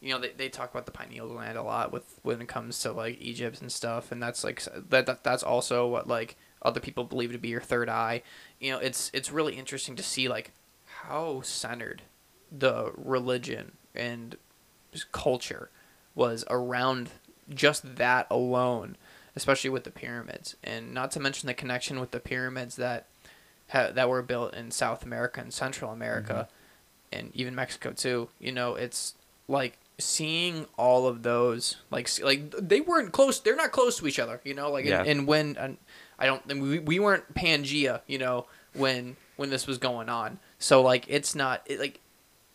[0.00, 2.80] you know, they, they talk about the pineal gland a lot with when it comes
[2.80, 6.80] to like Egypt and stuff, and that's like that, that that's also what like other
[6.80, 8.22] people believe to be your third eye.
[8.60, 10.52] You know, it's it's really interesting to see like
[11.02, 12.02] how centered
[12.50, 14.36] the religion and
[15.12, 15.70] culture
[16.14, 17.10] was around
[17.52, 18.96] just that alone,
[19.34, 23.06] especially with the pyramids, and not to mention the connection with the pyramids that
[23.70, 26.57] ha- that were built in South America and Central America, mm-hmm.
[27.12, 28.28] And even Mexico too.
[28.38, 29.14] You know, it's
[29.48, 34.20] like seeing all of those like like they weren't close they're not close to each
[34.20, 35.00] other you know like Yeah.
[35.00, 35.76] and, and when and
[36.20, 40.38] i don't and we, we weren't pangea you know when when this was going on
[40.60, 41.98] so like it's not it, like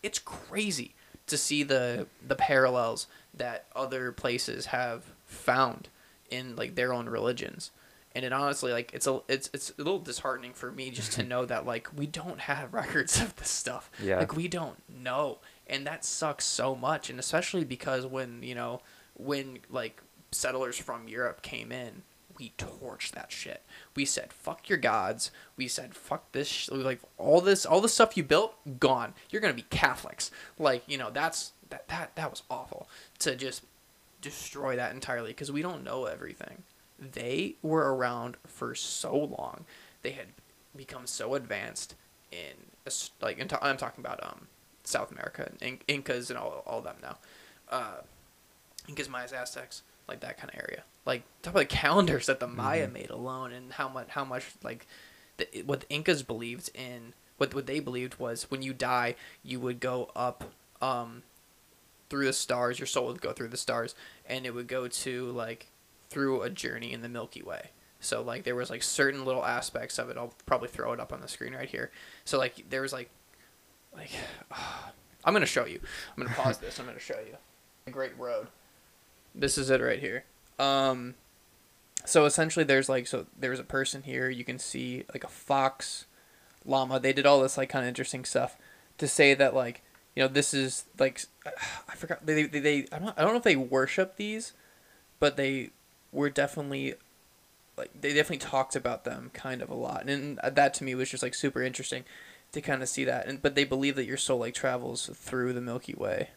[0.02, 0.94] it's crazy
[1.26, 5.90] to see the the parallels that other places have found
[6.30, 7.70] in like their own religions
[8.14, 11.22] and it honestly like it's a it's it's a little disheartening for me just to
[11.24, 13.90] know that like we don't have records of this stuff.
[14.02, 14.18] Yeah.
[14.18, 15.38] like we don't know.
[15.66, 17.10] And that sucks so much.
[17.10, 18.80] And especially because when you know
[19.14, 22.02] when like settlers from europe came in
[22.36, 23.62] we torched that shit.
[23.94, 25.30] We said fuck your gods.
[25.56, 26.70] We said fuck this sh-.
[26.70, 29.14] like all this all the stuff you built gone.
[29.30, 30.30] You're gonna be catholics.
[30.58, 32.88] Like you know that's that that, that was awful
[33.20, 33.62] to just
[34.20, 36.62] destroy that entirely because we don't know everything
[36.98, 39.64] they were around for so long
[40.02, 40.28] they had
[40.76, 41.94] become so advanced
[42.30, 42.54] in
[43.20, 44.48] like in I'm talking about um
[44.84, 47.16] South America and In- Incas and all all them now,
[47.70, 47.96] uh,
[48.88, 50.82] Incas, Mayas, Aztecs, like that kind of area.
[51.06, 52.92] Like talk about the calendars that the Maya Mhm.
[52.92, 54.86] made alone and how much how much like
[55.38, 59.58] the, what the Incas believed in what what they believed was when you die you
[59.60, 60.44] would go up
[60.82, 61.22] um
[62.10, 63.94] through the stars your soul would go through the stars
[64.26, 65.66] and it would go to like
[66.14, 67.70] through a journey in the Milky Way.
[67.98, 70.16] So like there was like certain little aspects of it.
[70.16, 71.90] I'll probably throw it up on the screen right here.
[72.24, 73.10] So like there was like
[73.94, 74.10] like
[75.24, 75.80] I'm gonna show you.
[76.16, 76.78] I'm gonna pause this.
[76.78, 77.36] I'm gonna show you.
[77.88, 78.46] A great road.
[79.34, 80.24] This is it right here.
[80.60, 81.16] Um
[82.04, 86.06] so essentially there's like so there's a person here, you can see like a fox,
[86.64, 87.00] llama.
[87.00, 88.56] They did all this like kind of interesting stuff
[88.98, 89.82] to say that like
[90.14, 91.24] you know this is like
[91.88, 94.52] I forgot they they, they I don't I don't know if they worship these,
[95.18, 95.70] but they
[96.14, 96.94] were definitely
[97.76, 100.94] like they definitely talked about them kind of a lot, and uh, that to me
[100.94, 102.04] was just like super interesting
[102.52, 103.26] to kind of see that.
[103.26, 106.30] And but they believe that your soul like travels through the Milky Way,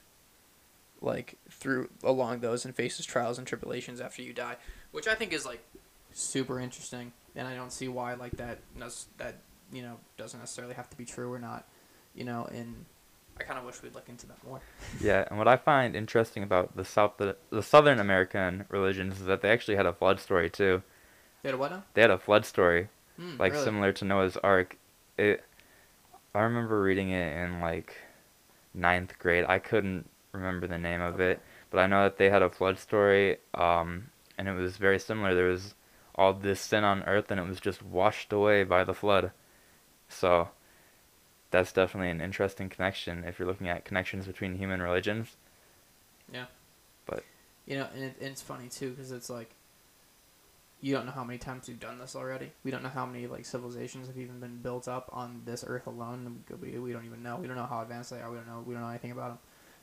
[1.02, 4.58] like through along those and faces trials and tribulations after you die,
[4.92, 5.64] which I think is like
[6.12, 8.60] super interesting, and I don't see why like that
[9.18, 9.36] that
[9.72, 11.66] you know doesn't necessarily have to be true or not,
[12.16, 12.86] you know, and
[13.40, 14.60] I kind of wish we'd look into that more.
[15.04, 19.26] Yeah, and what I find interesting about the South, the, the Southern American religions is
[19.28, 20.82] that they actually had a flood story too.
[21.44, 21.84] Did what now?
[21.94, 23.64] They had a flood story, Hmm, like really?
[23.66, 24.78] similar to Noah's Ark.
[25.18, 25.44] It,
[26.34, 27.98] I remember reading it in like
[28.74, 29.46] ninth grade.
[29.48, 31.32] I couldn't remember the name of Okay.
[31.32, 35.00] it, but I know that they had a flood story, um, and it was very
[35.00, 35.36] similar.
[35.36, 35.76] There was
[36.16, 39.32] all this sin on earth, and it was just washed away by the flood.
[40.10, 40.50] So,
[41.52, 45.36] that's definitely an interesting connection if you're looking at connections between human religions.
[46.32, 46.46] Yeah.
[47.06, 47.24] But
[47.66, 49.50] you know, and, it, and it's funny too because it's like
[50.82, 52.52] you don't know how many times we've done this already.
[52.64, 55.88] We don't know how many like civilizations have even been built up on this Earth
[55.88, 56.44] alone.
[56.62, 57.38] We, we don't even know.
[57.38, 58.30] We don't know how advanced they are.
[58.30, 58.64] We don't know.
[58.66, 59.40] We don't know anything about them.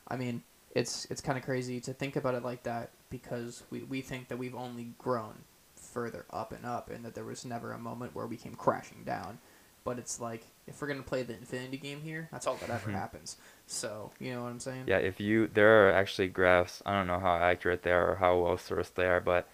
[0.06, 0.42] I mean,
[0.74, 4.28] it's it's kind of crazy to think about it like that because we we think
[4.28, 5.34] that we've only grown
[5.74, 9.02] further up and up, and that there was never a moment where we came crashing
[9.04, 9.38] down.
[9.84, 12.90] But it's like if we're gonna play the infinity game here, that's all that ever
[12.90, 12.94] Mhm.
[12.94, 13.36] happens.
[13.66, 14.84] So you know what I'm saying?
[14.86, 16.82] Yeah, if you there are actually graphs.
[16.86, 19.46] I don't know how accurate they are or how well sourced they are, but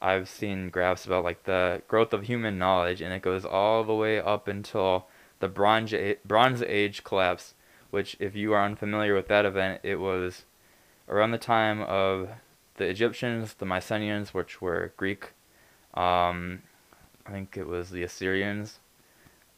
[0.00, 3.94] I've seen graphs about like the growth of human knowledge, and it goes all the
[3.94, 5.08] way up until
[5.40, 7.52] the Bronze A- Bronze Age collapse.
[7.90, 10.44] Which, if you are unfamiliar with that event, it was
[11.08, 12.30] around the time of
[12.76, 15.32] the Egyptians, the Mycenaeans, which were Greek.
[15.94, 16.62] Um,
[17.26, 18.80] I think it was the Assyrians.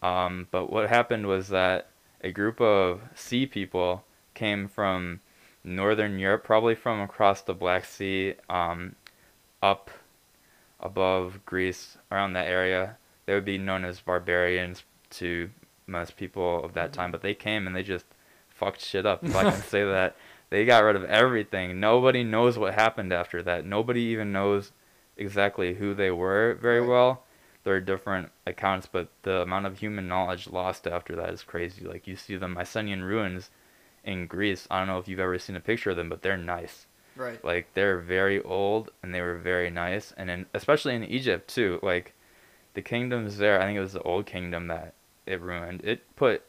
[0.02, 1.88] Um, but what happened was that
[2.22, 5.20] a group of sea people came from
[5.64, 8.94] northern Europe, probably from across the Black Sea, um,
[9.62, 9.90] up
[10.80, 12.96] above Greece, around that area.
[13.26, 15.50] They would be known as barbarians to
[15.86, 16.94] most people of that Mhm.
[16.94, 18.06] time, but they came and they just
[18.48, 20.16] fucked shit up, if I can say that.
[20.50, 21.78] They got rid of everything.
[21.80, 23.64] Nobody knows what happened after that.
[23.66, 24.72] Nobody even knows
[25.16, 27.24] exactly who they were very well.
[27.64, 31.84] There are different accounts, but the amount of human knowledge lost after that is crazy.
[31.84, 33.50] Like you see the Mycenaean ruins
[34.04, 34.66] in Greece.
[34.70, 36.86] I don't know if you've ever seen a picture of them, but they're nice.
[37.16, 37.44] Right.
[37.44, 41.80] Like they're very old and they were very nice, and in, especially in Egypt too.
[41.82, 42.14] Like
[42.74, 44.94] the kingdoms there, I think it was the old kingdom that
[45.26, 45.82] it ruined.
[45.84, 46.44] It put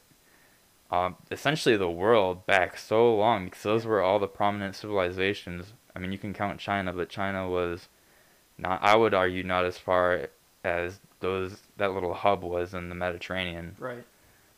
[0.91, 5.73] um, essentially the world back so long because those were all the prominent civilizations.
[5.95, 7.89] I mean, you can count China, but China was
[8.57, 8.81] not.
[8.83, 10.29] I would argue not as far
[10.63, 13.75] as those that little hub was in the Mediterranean.
[13.79, 14.03] Right.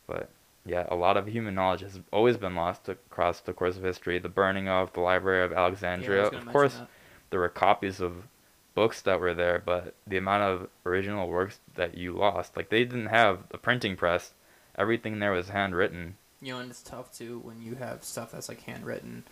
[0.06, 0.30] But
[0.64, 4.18] yeah, a lot of human knowledge has always been lost across the course of history.
[4.18, 6.88] The burning of the Library of Alexandria, gonna of course, that.
[7.30, 8.28] there were copies of
[8.74, 12.84] books that were there, but the amount of original works that you lost, like they
[12.84, 14.32] didn't have a printing press.
[14.76, 16.16] Everything there was handwritten.
[16.40, 19.24] You know, and it's tough too when you have stuff that's like handwritten,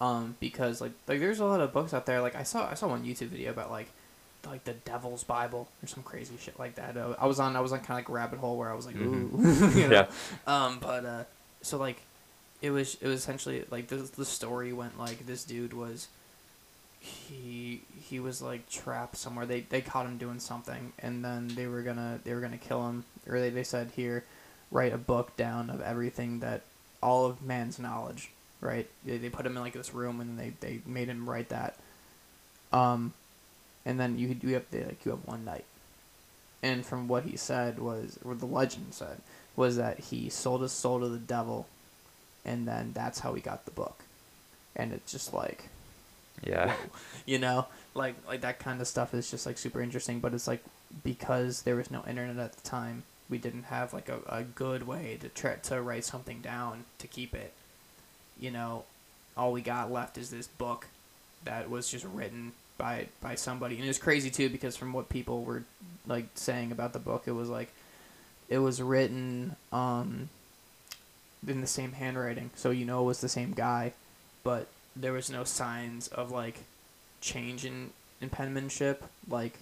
[0.00, 2.20] um, because like like there's a lot of books out there.
[2.20, 3.88] Like I saw I saw one YouTube video about like
[4.46, 6.96] like the Devil's Bible or some crazy shit like that.
[6.96, 8.74] Uh, I was on I was on kind of like a rabbit hole where I
[8.74, 9.76] was like ooh, Mhm.
[9.76, 10.06] you know?
[10.06, 10.06] Yeah.
[10.46, 11.24] Um, but uh,
[11.62, 12.00] so like,
[12.62, 16.08] it was it was essentially like the the story went like this dude was.
[17.00, 19.46] He he was like trapped somewhere.
[19.46, 22.86] They they caught him doing something, and then they were gonna they were gonna kill
[22.88, 23.04] him.
[23.28, 24.24] Or they, they said here,
[24.72, 26.62] write a book down of everything that
[27.02, 28.30] all of man's knowledge.
[28.60, 28.88] Right?
[29.04, 31.76] They, they put him in like this room, and they they made him write that.
[32.72, 33.12] Um,
[33.84, 35.64] and then you you have they, like you have one night.
[36.62, 39.20] And from what he said was, or the legend said,
[39.56, 41.68] was that he sold his soul to the devil,
[42.44, 44.04] and then that's how he got the book.
[44.76, 45.68] And it's just like,
[46.42, 46.72] Yeah.
[46.72, 46.90] whoa,
[47.26, 50.20] you know, like like that kind of stuff is just like super interesting.
[50.20, 50.64] But it's like
[51.04, 54.86] because there was no internet at the time, we didn't have like a, a good
[54.86, 57.52] way to try to write something down to keep it.
[58.38, 58.84] You know,
[59.36, 60.86] all we got left is this book
[61.44, 65.08] that was just written by by somebody, and it was crazy too because from what
[65.08, 65.64] people were
[66.06, 67.72] like saying about the book, it was like
[68.48, 70.28] it was written um
[71.46, 73.92] in the same handwriting, so you know it was the same guy,
[74.42, 76.60] but there was no signs of like
[77.20, 79.04] change in, in penmanship.
[79.28, 79.58] Like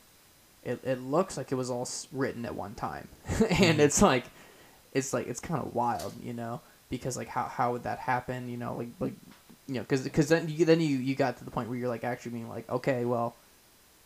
[0.64, 3.78] it, it looks like it was all written at one time, and Mhm.
[3.78, 4.24] it's like
[4.92, 6.60] it's like it's kind of wild, you know,
[6.90, 9.12] because like how how would that happen, you know, like like
[9.68, 12.04] you know, because then you then you you got to the point where you're like
[12.04, 13.34] actually being like okay, well.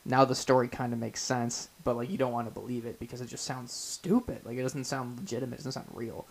[0.03, 2.99] Now the story kind of makes sense, but like you don't want to believe it
[2.99, 4.41] because it just sounds stupid.
[4.47, 5.57] Like it doesn't sound legitimate.
[5.57, 6.25] It doesn't sound real.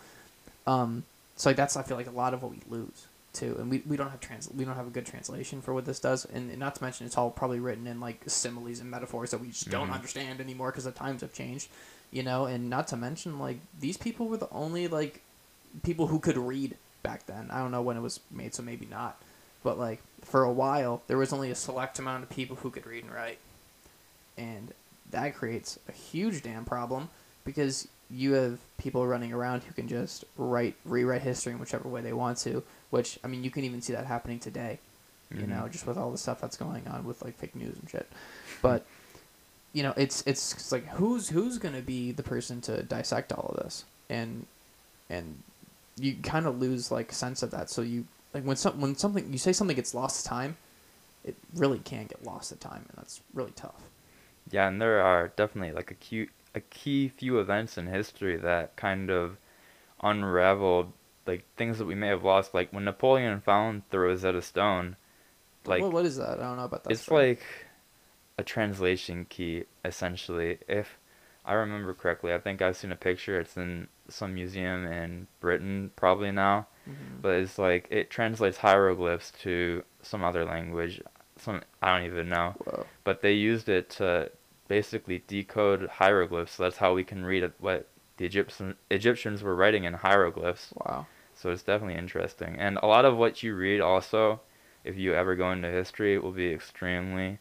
[0.66, 1.04] Um,
[1.36, 3.80] so like that's I feel like a lot of what we lose too, and we,
[3.86, 6.50] we don't have trans we don't have a good translation for what this does, and,
[6.50, 9.46] and not to mention it's all probably written in like similes and metaphors that we
[9.50, 9.94] just don't Mhm.
[9.94, 11.68] understand anymore because the times have changed,
[12.10, 15.22] you know, and not to mention like these people were the only like
[15.84, 17.48] people who could read back then.
[17.50, 19.20] I don't know when it was made, so maybe not,
[19.62, 22.86] but like for a while there was only a select amount of people who could
[22.86, 23.38] read and write,
[24.36, 24.72] and
[25.10, 27.08] that creates a huge damn problem
[27.44, 32.00] because you have people running around who can just write rewrite history in whichever way
[32.00, 34.78] they want to which i mean you can even see that happening today
[35.32, 35.48] you Mhm.
[35.48, 38.08] know just with all the stuff that's going on with like fake news and shit
[38.62, 38.84] but
[39.72, 43.32] you know it's it's, it's like who's who's going to be the person to dissect
[43.32, 44.46] all of this and
[45.08, 45.42] and
[45.96, 49.32] you kind of lose like sense of that so you like when some when something
[49.32, 50.56] you say something gets lost to time
[51.24, 53.82] it really can get lost to time and that's really tough
[54.50, 58.74] Yeah, and there are definitely like a key, a key few events in history that
[58.76, 59.36] kind of
[60.02, 60.92] unraveled
[61.26, 62.54] like things that we may have lost.
[62.54, 64.96] Like when Napoleon found the Rosetta Stone,
[65.66, 67.28] like what, what is that i don't know about that it's story.
[67.28, 67.42] like
[68.38, 70.58] a translation key essentially.
[70.66, 70.98] If
[71.44, 73.38] I remember correctly, I think I've seen a picture.
[73.38, 77.22] It's in some museum in Britain probably now, Mhm.
[77.22, 81.00] but it's like it translates hieroglyphs to some other language.
[81.36, 82.86] Some I don't even know Whoa.
[83.04, 84.30] but they used it to
[84.68, 86.52] basically decode hieroglyphs.
[86.52, 90.72] So that's how we can read what the Egyptian Egyptians were writing in hieroglyphs.
[90.76, 91.06] Wow.
[91.34, 92.56] So it's definitely interesting.
[92.58, 94.40] And a lot of what you read also,
[94.84, 97.38] if you ever go into history, will be extremely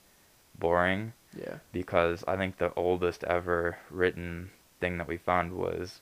[0.58, 1.58] boring Yeah.
[1.72, 6.02] because I think the oldest ever written thing that we found was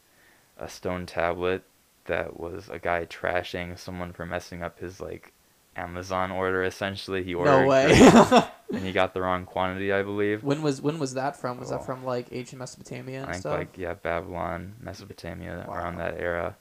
[0.60, 1.64] a stone tablet
[2.06, 5.34] that was a guy trashing someone for messing up his like
[5.76, 7.24] Amazon order essentially.
[7.24, 7.92] He ordered No way.
[8.74, 10.44] and he got the wrong quantity, I believe.
[10.44, 11.60] when was when was that from?
[11.60, 11.78] Was Oh.
[11.78, 13.58] that from like ancient Mesopotamia I think stuff?
[13.58, 16.56] like yeah, Babylon, Mesopotamia, around that era.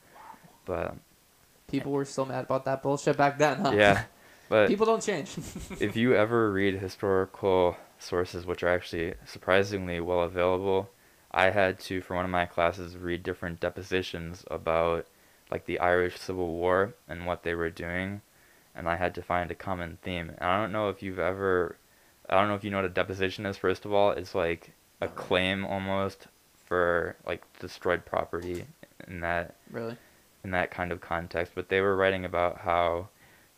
[0.64, 0.96] But
[1.68, 3.72] People were still mad about that bullshit back then, huh?
[3.74, 4.04] yeah,
[4.48, 5.30] but People don't change.
[5.80, 10.90] if you ever read historical sources, which are actually surprisingly well available,
[11.36, 15.06] I had to for one of my classes read different depositions about
[15.50, 18.22] like the Irish Civil War and what they were doing,
[18.74, 20.30] and I had to find a common theme.
[20.30, 21.76] And I don't know if you've ever,
[22.30, 23.58] I don't know if you know what a deposition is.
[23.58, 24.72] First of all, it's like
[25.02, 26.26] a claim almost
[26.64, 28.64] for like destroyed property
[29.06, 29.98] in that Really?
[30.42, 31.52] in that kind of context.
[31.54, 33.08] But they were writing about how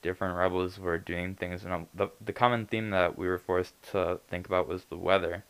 [0.03, 3.81] different rebels were doing things, and um, the the common theme that we were forced
[3.93, 5.45] to think about was the weather.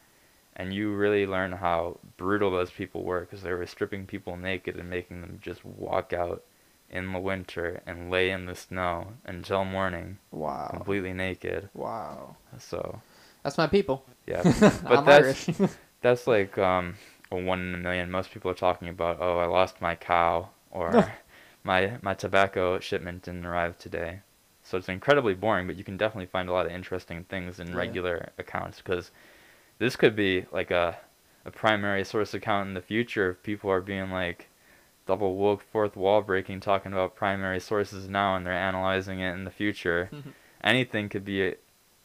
[0.59, 4.77] And you really learn how brutal those people were because they were stripping people naked
[4.77, 6.43] and making them just walk out
[6.91, 10.71] in the winter and lay in the snow until morning, Wow.
[10.71, 11.69] completely naked.
[11.75, 12.37] Wow.
[12.59, 13.01] So
[13.43, 14.05] That's my people.
[14.27, 14.43] yeah,
[14.87, 15.49] I'm that's-
[16.03, 16.97] that's like um,
[17.31, 18.11] a one in a million.
[18.11, 21.13] Most people are talking about, oh, I lost my cow or
[21.65, 24.21] my my tobacco shipment didn't arrive today.
[24.63, 27.75] So it's incredibly boring, but you can definitely find a lot of interesting things in
[27.75, 27.75] Yeah.
[27.75, 29.11] regular accounts because
[29.79, 30.99] this could be like a
[31.45, 34.49] a primary source account in the future if people are being like
[35.07, 39.45] double woke fourth wall breaking talking about primary sources now and they're analyzing it in
[39.45, 40.11] the future
[40.63, 41.55] anything could be a,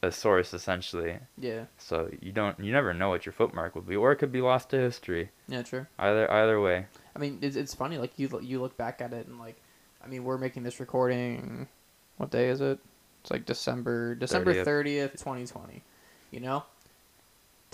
[0.02, 1.64] a source essentially yeah.
[1.76, 4.40] so you don't you never know what your footmark will be or it could be
[4.40, 5.86] lost to history Yeah, true.
[5.98, 7.96] either either way I mean, it's, it's funny.
[7.98, 9.54] Like you you look back at it and like,
[10.04, 11.68] I mean, we're making this recording.
[12.16, 12.80] What day is it?
[13.22, 14.64] It's like December December 30th.
[14.64, 15.84] thirtieth, twenty twenty.
[16.32, 16.64] You know,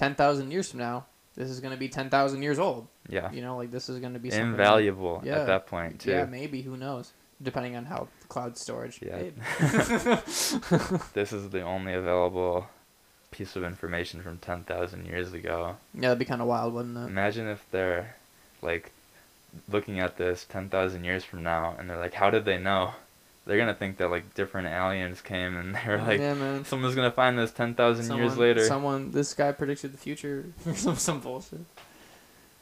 [0.02, 0.98] ten thousand years from now,
[1.36, 2.82] this is gonna be ten thousand years old.
[3.08, 5.40] yeah You know, like this is gonna be something- invaluable Yeah.
[5.40, 6.58] at that point too Yeah, maybe.
[6.68, 7.06] Who knows?
[7.42, 8.96] Depending on how cloud storage.
[9.02, 9.30] Yeah.
[11.18, 12.66] This is the only available
[13.30, 17.06] piece of information from 10,000 years ago yeah, that'd be kind of wild, wouldn't it?
[17.16, 18.16] imagine if they're
[18.62, 18.90] like
[19.68, 22.92] looking at this 10,000 years from now and they're like how did they know
[23.50, 26.64] they're going to think that like different aliens came and they're like yeah, man.
[26.64, 30.74] someone's going to find this 10,000 years later Someone, this guy predicted the future or
[30.76, 31.60] some some bullshit.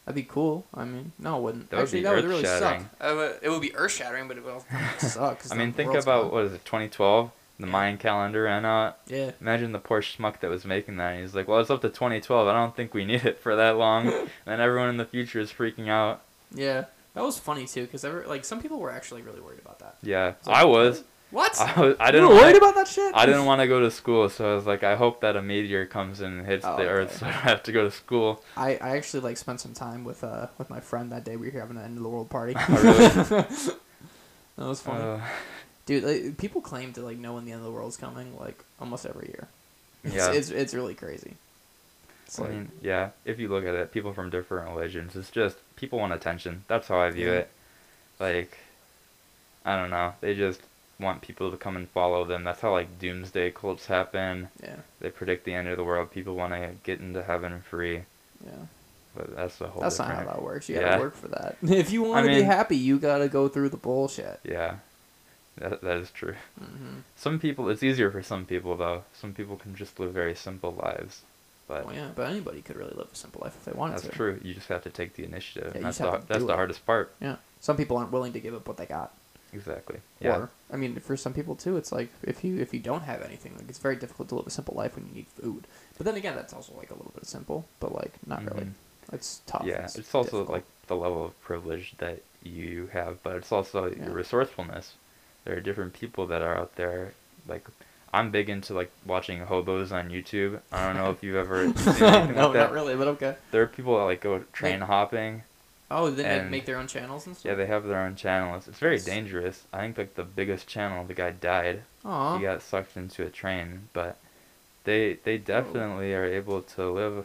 [0.06, 0.64] That'd be cool.
[0.72, 1.68] I mean, no, it wouldn't.
[1.68, 2.62] That would Actually, be that would really suck.
[2.62, 2.90] earth-shattering.
[2.98, 4.64] Uh, but it would be earth shattering, but it will
[4.98, 5.42] suck.
[5.50, 6.30] I mean, think about gone.
[6.32, 7.30] what is it, 2012?
[7.60, 8.98] The Mayan calendar ran out.
[9.06, 9.32] Yeah.
[9.38, 11.10] Imagine the poor schmuck that was making that.
[11.10, 12.48] And he's like, "Well, it's up to 2012.
[12.48, 15.40] I don't think we need it for that long." and then everyone in the future
[15.40, 16.22] is freaking out.
[16.54, 16.84] Yeah.
[17.18, 19.96] That was funny too, because like some people were actually really worried about that.
[20.02, 21.04] Yeah, It's like, I was.
[21.30, 21.60] What?
[21.60, 21.96] I was.
[22.00, 22.28] I you didn't.
[22.28, 23.12] were worried wanna- about that shit?
[23.14, 25.42] I didn't want to go to school, so I was like, I hope that a
[25.42, 28.42] meteor comes and hits Oh, the Earth, so I have to go to school.
[28.56, 31.36] I, I actually like spent some time with uh with my friend that day.
[31.36, 32.54] We were having an end of the world party.
[32.68, 33.42] Oh, really?
[34.56, 35.20] that was funny, Uh,
[35.86, 36.04] dude.
[36.04, 39.04] Like, people claim to like know when the end of the world's coming, like almost
[39.06, 39.48] every year.
[40.04, 40.32] It's, Yeah.
[40.32, 41.34] it's it's really crazy.
[42.28, 43.10] It's I like, mean, yeah.
[43.24, 46.64] If you look at it, people from different religions, it's just people want attention.
[46.68, 47.38] That's how I view Yeah.
[47.38, 47.50] it.
[48.20, 48.58] Like,
[49.64, 50.12] I don't know.
[50.20, 50.60] They just
[51.00, 52.44] want people to come and follow them.
[52.44, 54.48] That's how like doomsday cults happen.
[54.62, 56.10] yeah, They predict the end of the world.
[56.10, 58.02] People want to get into heaven free,
[58.44, 58.52] yeah.
[59.16, 59.80] but that's the whole.
[59.82, 60.68] That's not how that works.
[60.68, 61.56] You gotta work for that.
[61.62, 64.40] If you want to be mean- happy, you gotta go through the bullshit.
[64.44, 64.76] Yeah,
[65.56, 66.34] that that is true.
[66.58, 69.04] hmm Some people, it's easier for some people though.
[69.14, 71.22] Some people can just live very simple lives,
[71.68, 74.02] but Well, yeah, but anybody could really live a simple life if they wanted that's
[74.02, 74.08] to.
[74.08, 74.40] That's true.
[74.42, 75.72] You just have to take the initiative.
[75.74, 77.14] Yeah, that's the that's the hardest part.
[77.20, 77.36] Yeah.
[77.60, 79.12] Some people aren't willing to give up what they got.
[79.52, 80.00] Exactly.
[80.20, 80.36] Yeah.
[80.36, 83.22] Or I mean, for some people too, it's like if you if you don't have
[83.22, 85.66] anything, like it's very difficult to live a simple life when you need food.
[85.96, 88.64] But then again, that's also like a little bit simple, but like not really.
[88.66, 88.72] Mhm.
[89.12, 89.62] It's tough.
[89.64, 90.50] Yeah, it's, also difficult.
[90.50, 94.04] like the level of privilege that you have, but it's also Yeah.
[94.06, 94.94] your resourcefulness.
[95.44, 97.14] There are different people that are out there.
[97.46, 97.64] Like,
[98.12, 100.60] I'm big into like watching hobos on YouTube.
[100.72, 102.58] I don't know if you've ever seen anything no, like that.
[102.58, 103.36] not really, but okay.
[103.50, 105.42] There are people that like go train Like- hopping.
[105.90, 107.48] Oh, they make- their own channels and stuff.
[107.48, 108.68] Yeah, they have their own channels.
[108.68, 109.64] It's very dangerous.
[109.72, 111.82] I think like the biggest channel, the guy died.
[112.04, 112.36] Aw.
[112.36, 114.16] He got sucked into a train, but
[114.84, 117.24] they they definitely are able to live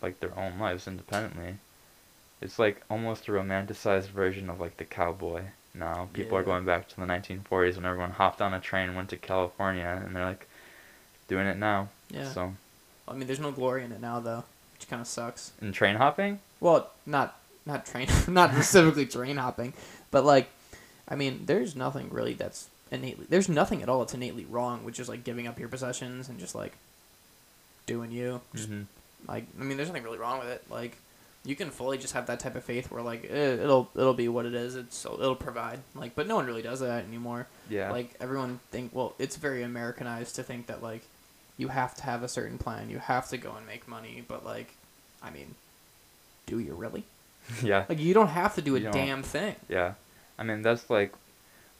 [0.00, 1.56] like their own lives independently.
[2.40, 5.42] It's like almost a romanticized version of like the cowboy.
[5.74, 8.96] Now people are going back to the 1940s when everyone hopped on a train and
[8.96, 10.48] went to California, and they're like
[11.28, 11.88] doing it now.
[12.10, 12.30] Yeah.
[12.32, 12.54] So
[13.08, 14.44] I mean, there's no glory in it now though,
[14.74, 15.52] which kind of sucks.
[15.60, 19.72] in train hopping, Well, not not train, not specifically train hopping,
[20.10, 20.48] but like,
[21.08, 23.26] I mean, there's nothing really that's innately.
[23.28, 26.38] There's nothing at all that's innately wrong with just like giving up your possessions and
[26.40, 26.72] just like
[27.86, 28.40] doing you.
[28.54, 28.82] Just, hmm
[29.28, 30.64] Like, I mean, there's nothing really wrong with it.
[30.70, 30.96] Like,
[31.44, 34.28] you can fully just have that type of faith where like eh, it'll it'll be
[34.28, 34.76] what it is.
[34.76, 35.80] It's it'll provide.
[35.94, 37.46] Like, but no one really does that anymore.
[37.68, 41.02] yeah, Like everyone think well, it's very Americanized to think that like
[41.56, 44.44] you have to have a certain plan, you have to go and make money, but
[44.44, 44.74] like
[45.22, 45.54] I mean,
[46.46, 47.04] do you really?
[47.62, 47.84] yeah.
[47.88, 49.56] Like you don't have to do a damn thing.
[49.68, 49.94] Yeah.
[50.38, 51.12] I mean, that's like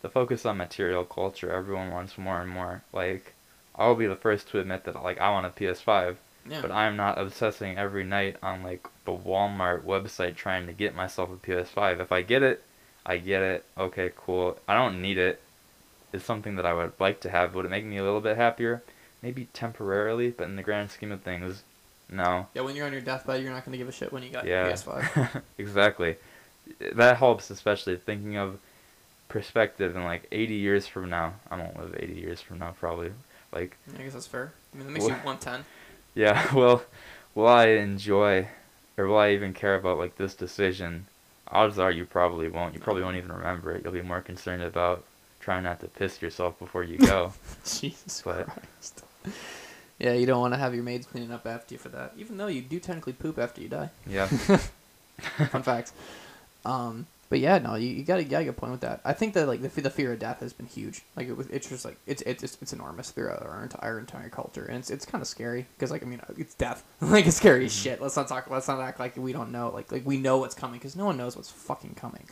[0.02, 1.52] the focus on material culture.
[1.52, 2.82] Everyone wants more and more.
[2.92, 3.34] Like,
[3.74, 6.16] I'll be the first to admit that, like, I want a PS5,
[6.48, 6.62] Yeah.
[6.62, 11.30] but I'm not obsessing every night on, like, the Walmart website trying to get myself
[11.30, 12.00] a PS5.
[12.00, 12.62] If I get it,
[13.04, 13.64] I get it.
[13.78, 14.58] Okay, cool.
[14.68, 15.40] I don't need it.
[16.12, 16.16] it.
[16.16, 17.54] is something that I would like to have.
[17.54, 18.82] Would it make me a little bit happier?
[19.22, 21.62] Maybe temporarily, but in the grand scheme of things,
[22.08, 22.46] no.
[22.54, 24.44] Yeah, when you're on your deathbed, you're not gonna give a shit when you got
[24.46, 24.72] your Yeah.
[24.72, 25.42] PS5.
[25.58, 26.16] exactly.
[26.92, 28.58] That helps, especially thinking of
[29.28, 31.34] perspective in like 80 years from now.
[31.50, 33.12] I won't live 80 years from now, probably.
[33.52, 34.52] Like, I guess that's fair.
[34.72, 35.64] I mean, that makes you 110.
[36.14, 36.82] Yeah, well,
[37.34, 38.48] will I enjoy,
[38.96, 41.06] or will I even care about like this decision?
[41.48, 42.74] Odds are you probably won't.
[42.74, 43.82] You probably won't even remember it.
[43.82, 45.04] You'll be more concerned about
[45.40, 47.32] trying not to piss yourself before you go.
[47.64, 49.04] Jesus But- Christ.
[49.98, 52.38] Yeah, you don't want to have your maids cleaning up after you for that, even
[52.38, 53.90] though you do technically poop after you die.
[54.06, 54.26] yeah.
[55.50, 55.92] Fun fact.
[56.64, 59.00] Um, but yeah, no, you, you got a, you got a good point with that.
[59.04, 61.02] I think that like the, the fear of death has been huge.
[61.14, 64.64] Like it was, it's just like it's it's it's, enormous throughout our entire entire culture,
[64.64, 66.82] and it's it's kind of scary because like I mean it's death.
[67.00, 67.84] like it's scary as mm-hmm.
[67.84, 68.02] shit.
[68.02, 68.50] Let's not talk.
[68.50, 69.70] Let's not act like we don't know.
[69.70, 72.24] Like like we know what's coming because no one knows what's fucking coming.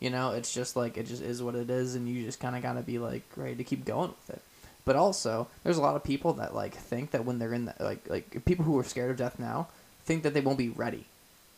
[0.00, 2.56] You know, it's just like it just is what it is, and you just kind
[2.56, 4.42] of gotta be like ready to keep going with it.
[4.86, 7.78] But also, there's a lot of people that like think that when they're in that
[7.78, 9.68] like like people who are scared of death now
[10.06, 11.04] think that they won't be ready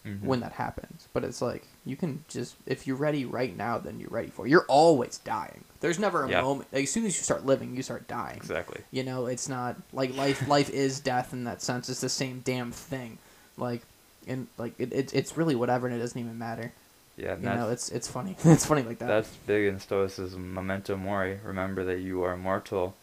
[0.09, 0.23] Mhm.
[0.23, 1.09] when that happens.
[1.13, 4.47] But it's like you can just if you're ready right now, then you're ready for
[4.47, 4.51] it.
[4.51, 5.65] You're always dying.
[5.81, 6.41] There's never a Yeah.
[6.41, 6.69] moment.
[6.73, 8.37] Like, as soon as you start living, you start dying.
[8.37, 8.81] Exactly.
[8.91, 10.47] You know, it's not like life.
[10.49, 11.89] life is death in that sense.
[11.89, 13.19] It's the same damn thing.
[13.57, 13.83] Like,
[14.27, 16.73] and like it, it it's really whatever, and it doesn't even matter.
[17.17, 18.37] Yeah, You know, it's it's funny.
[18.45, 19.09] it's funny like that.
[19.09, 20.55] that's big in Stoicism.
[20.55, 21.39] Memento mori.
[21.45, 22.95] Remember that you are mortal.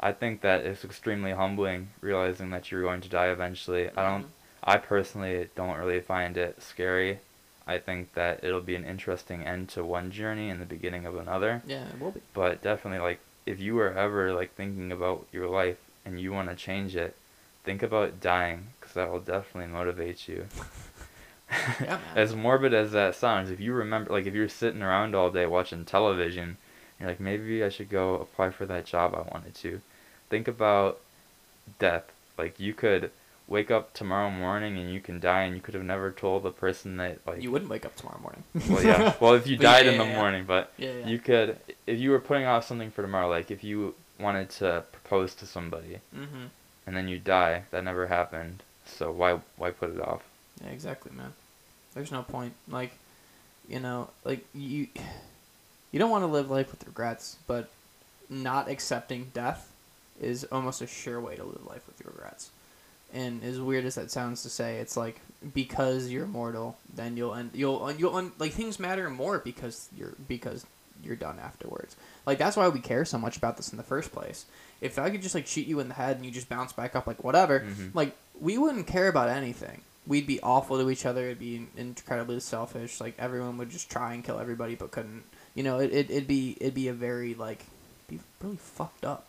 [0.00, 3.90] I think that it's extremely humbling realizing that you're going to die eventually.
[3.96, 4.26] I don't.
[4.62, 7.20] I personally don't really find it scary.
[7.66, 11.16] I think that it'll be an interesting end to one journey and the beginning of
[11.16, 11.62] another.
[11.66, 12.20] Yeah, it will be.
[12.34, 16.48] But definitely, like, if you were ever like thinking about your life and you want
[16.48, 17.14] to change it,
[17.64, 20.46] think about dying because that will definitely motivate you.
[21.80, 25.32] Yeah, as morbid as that sounds, if you remember, like, if you're sitting around all
[25.32, 26.58] day watching television,
[26.98, 29.80] you're like, maybe I should go apply for that job I wanted to.
[30.28, 31.00] Think about
[31.80, 32.04] death.
[32.38, 33.10] Like, you could
[33.50, 36.50] wake up tomorrow morning and you can die, and you could have never told the
[36.50, 38.44] person that, like, you wouldn't wake up tomorrow morning.
[38.70, 39.14] well, yeah.
[39.20, 41.06] Well, if you died yeah, in the yeah, morning, but Yeah, yeah.
[41.08, 44.84] you could, if you were putting off something for tomorrow, like if you wanted to
[44.92, 46.44] propose to somebody mm-hmm.
[46.86, 48.62] and then you die, that never happened.
[48.86, 50.22] So why why put it off?
[50.62, 51.32] Yeah, exactly, man.
[51.94, 52.54] There's no point.
[52.68, 52.92] Like,
[53.68, 54.88] you know, like you,
[55.90, 57.68] you don't want to live life with regrets, but
[58.28, 59.72] not accepting death
[60.20, 62.50] is almost a sure way to live life with regrets.
[63.12, 65.20] And as weird as that sounds to say, it's like
[65.54, 70.14] because you're mortal, then you'll end, you'll you'll un, like things matter more because you're
[70.28, 70.64] because
[71.02, 71.96] you're done afterwards.
[72.26, 74.44] Like that's why we care so much about this in the first place.
[74.80, 76.94] If I could just like shoot you in the head and you just bounce back
[76.94, 77.94] up like whatever, Mhm.
[77.94, 79.80] like we wouldn't care about anything.
[80.06, 81.24] We'd be awful to each other.
[81.26, 83.00] It'd be incredibly selfish.
[83.00, 85.24] Like everyone would just try and kill everybody, but couldn't.
[85.54, 87.64] You know, it, it it'd be it'd be a very like
[88.08, 89.26] be really fucked up.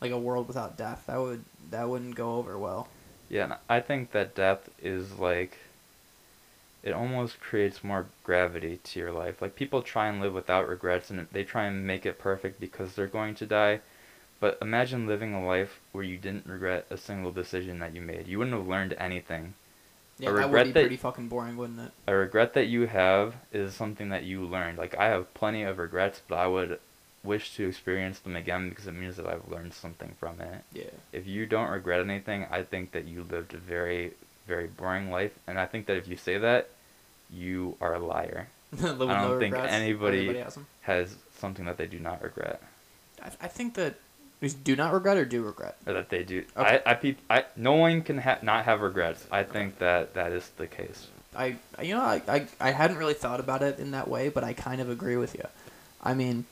[0.00, 1.04] Like a world without death.
[1.06, 2.88] That would that wouldn't go over well.
[3.28, 5.58] Yeah, I think that death is like
[6.82, 9.42] it almost creates more gravity to your life.
[9.42, 12.94] Like people try and live without regrets and they try and make it perfect because
[12.94, 13.80] they're going to die.
[14.38, 18.28] But imagine living a life where you didn't regret a single decision that you made.
[18.28, 19.54] You wouldn't have learned anything.
[20.18, 21.92] Yeah, that would be that- pretty fucking boring, wouldn't it?
[22.06, 24.78] a regret that you have is something that you learned.
[24.78, 26.78] Like I have plenty of regrets, but I would
[27.26, 30.62] wish to experience them again because it means that I've learned something from it.
[30.72, 30.84] Yeah.
[31.12, 34.12] If you don't regret anything, I think that you lived a very,
[34.46, 36.70] very boring life, and I think that if you say that,
[37.30, 38.48] you are a liar.
[38.82, 39.72] I don't think regrets.
[39.72, 42.62] anybody- Everybody has something that they do not regret,
[43.22, 43.94] I, I think that
[44.64, 45.76] do not regret or do regret.
[45.86, 46.44] or that they do.
[46.56, 46.80] Okay.
[46.86, 49.26] I, I, I, no one can ha- not have regrets.
[49.32, 51.08] I think that that is the case.
[51.34, 54.42] I you know I, I I hadn't really thought about it in that way, but
[54.44, 55.44] I kind of agree with you.
[56.02, 56.44] I mean,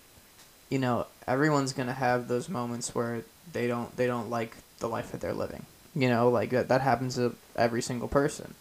[0.75, 3.23] you know, everyone's gonna have those moments where
[3.53, 5.65] they don't they don't like the life that they're living.
[5.95, 8.55] You know, like that that happens to every single person.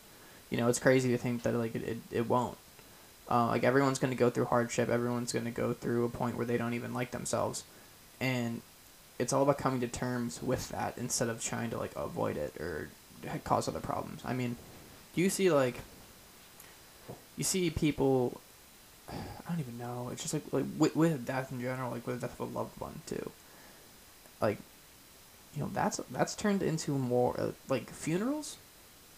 [0.52, 2.56] You know, it's crazy to think that like it it, it won't.
[3.28, 4.90] Uh, like everyone's gonna go through hardship.
[4.90, 7.64] Everyone's gonna go through a point where they don't even like themselves,
[8.22, 8.62] and
[9.18, 12.56] it's all about coming to terms with that instead of trying to like avoid it
[12.62, 12.90] or
[13.44, 14.22] cause other problems.
[14.24, 14.56] I mean,
[15.16, 15.80] do you see like
[17.38, 18.40] you see people
[19.10, 20.10] I don't even know.
[20.12, 22.58] It's just like like with, with death in general, like with the death of a
[22.58, 23.32] loved one too.
[24.42, 24.58] Like,
[25.56, 28.58] you know, that's that's turned into more uh, like funerals.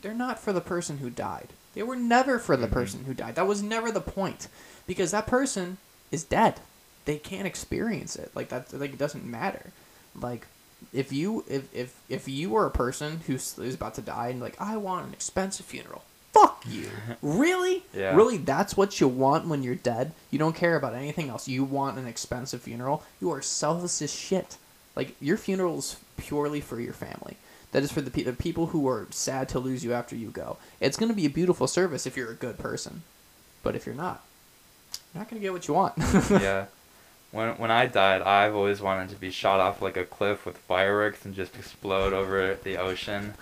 [0.02, 1.50] They're not for the person who died.
[1.74, 2.72] They were never for the Mhm.
[2.72, 3.36] person who died.
[3.36, 4.48] That was never the point,
[4.88, 5.78] because that person
[6.12, 6.60] is dead.
[7.06, 8.32] They can't experience it.
[8.36, 8.74] Like that.
[8.74, 9.72] Like it doesn't matter.
[10.20, 10.48] Like
[10.94, 14.40] if you if if if you were a person who is about to die and
[14.42, 16.04] like I want an expensive funeral,
[16.36, 16.90] fuck you.
[17.22, 17.84] really?
[17.94, 18.16] Yeah.
[18.16, 18.38] Really?
[18.38, 20.12] That's what you want when you're dead?
[20.32, 21.48] You don't care about anything else.
[21.48, 23.04] You want an expensive funeral?
[23.22, 24.58] You are selfish as shit.
[24.96, 27.38] Like, your funeral's purely for your family.
[27.72, 30.30] That is for the, pe- the people who are sad to lose you after you
[30.30, 30.58] go.
[30.80, 33.04] It's going to be a beautiful service if you're a good person.
[33.64, 34.24] But if you're not,
[35.14, 35.94] you're not going to get what you want.
[36.30, 36.66] yeah.
[37.32, 40.58] When when I died, I've always wanted to be shot off like a cliff with
[40.58, 43.34] fireworks and just explode over the ocean.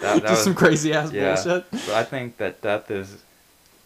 [0.00, 1.34] That, that Just was, some crazy ass yeah.
[1.34, 1.70] bullshit.
[1.70, 3.22] But I think that death is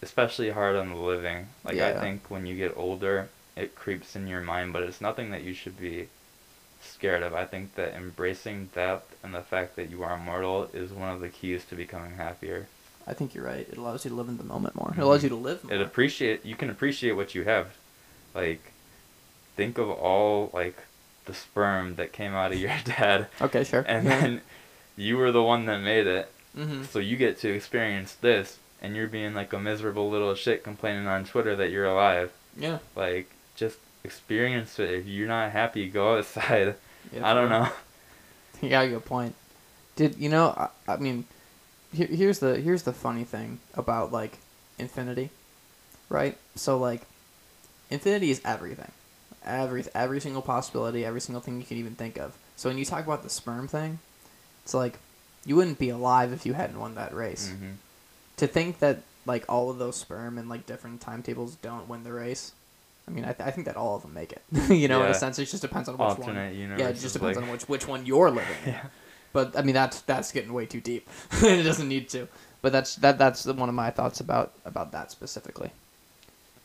[0.02, 1.48] especially hard on the living.
[1.64, 1.88] Like Yeah.
[1.88, 5.42] I think when you get older, it creeps in your mind, but it's nothing that
[5.42, 6.08] you should be
[6.82, 7.34] scared of.
[7.34, 11.20] I think that embracing death and the fact that you are immortal is one of
[11.20, 12.68] the keys to becoming happier.
[13.06, 13.66] I think you're right.
[13.68, 14.88] It allows you to live in the moment more.
[14.88, 15.02] It mm-hmm.
[15.02, 15.72] allows you to live more.
[15.72, 17.76] It appreciate you can appreciate what you have.
[18.34, 18.72] Like
[19.56, 20.76] think of all like
[21.24, 23.84] the sperm that came out of your dad okay, sure.
[23.88, 24.40] and then
[24.98, 26.30] you were the one that made it.
[26.54, 30.62] hmm So you get to experience this and you're being like a miserable little shit
[30.64, 32.32] complaining on Twitter that you're alive.
[32.56, 32.78] Yeah.
[32.96, 34.90] Like just experience it.
[34.90, 36.74] If you're not happy, go outside.
[37.12, 37.60] yeah I don't sure.
[37.60, 37.68] know.
[38.60, 39.36] You got a good point.
[39.94, 40.48] Did you know?
[40.48, 41.26] I, I mean,
[41.92, 44.38] here, here's the here's the funny thing about like
[44.80, 45.30] infinity,
[46.08, 46.36] right?
[46.56, 47.02] So like,
[47.88, 48.90] infinity is everything,
[49.44, 52.36] every every single possibility, every single thing you can even think of.
[52.56, 54.00] So when you talk about the sperm thing,
[54.68, 54.98] it's like
[55.46, 57.48] you wouldn't be alive if you hadn't won that race.
[57.48, 57.70] hmm
[58.36, 62.12] To think that like all of those sperm and like different timetables don't win the
[62.12, 62.52] race.
[63.06, 64.42] I mean, I, th- I think that all of them make it.
[64.68, 66.10] you know, in a sense, it just depends on which one.
[66.18, 66.80] Alternate universe.
[66.80, 68.56] Yeah, it just depends on which which one you're living.
[68.66, 68.72] in.
[68.74, 68.84] Yeah.
[69.32, 71.08] But I mean that's that's getting way too deep.
[71.32, 72.28] it doesn't need to.
[72.60, 75.70] But that's that that's one of my thoughts about about that specifically.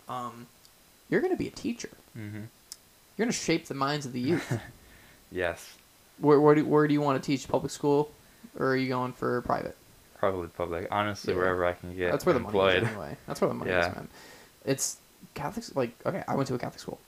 [0.10, 0.48] Um,
[1.10, 1.90] you're gonna be a teacher.
[2.18, 2.52] Mm-hmm.
[3.16, 4.60] You're gonna shape the minds of the youth.
[5.32, 5.78] Yes.
[6.20, 7.48] Where where do, where do you want to teach?
[7.48, 8.12] Public school,
[8.58, 9.76] or are you going for private?
[10.18, 10.88] Probably public.
[10.92, 11.40] Honestly, Yeah.
[11.40, 12.76] wherever I can get that's where the employed.
[12.84, 13.18] money is anyway.
[13.28, 13.90] That's where the money Yeah.
[13.90, 14.08] is, man.
[14.66, 14.98] It's
[15.34, 16.24] Catholics like okay.
[16.28, 17.00] I went to a Catholic school.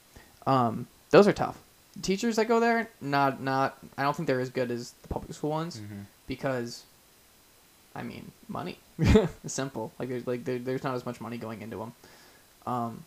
[0.48, 1.58] Um, those are tough.
[2.02, 3.78] Teachers that go there, not not.
[3.98, 5.78] I don't think they're as good as the public school ones.
[5.80, 6.84] hmm because
[7.96, 8.80] I mean money.
[9.46, 9.92] simple.
[10.00, 11.94] Like there's like there, there's not as much money going into them,
[12.66, 13.04] um,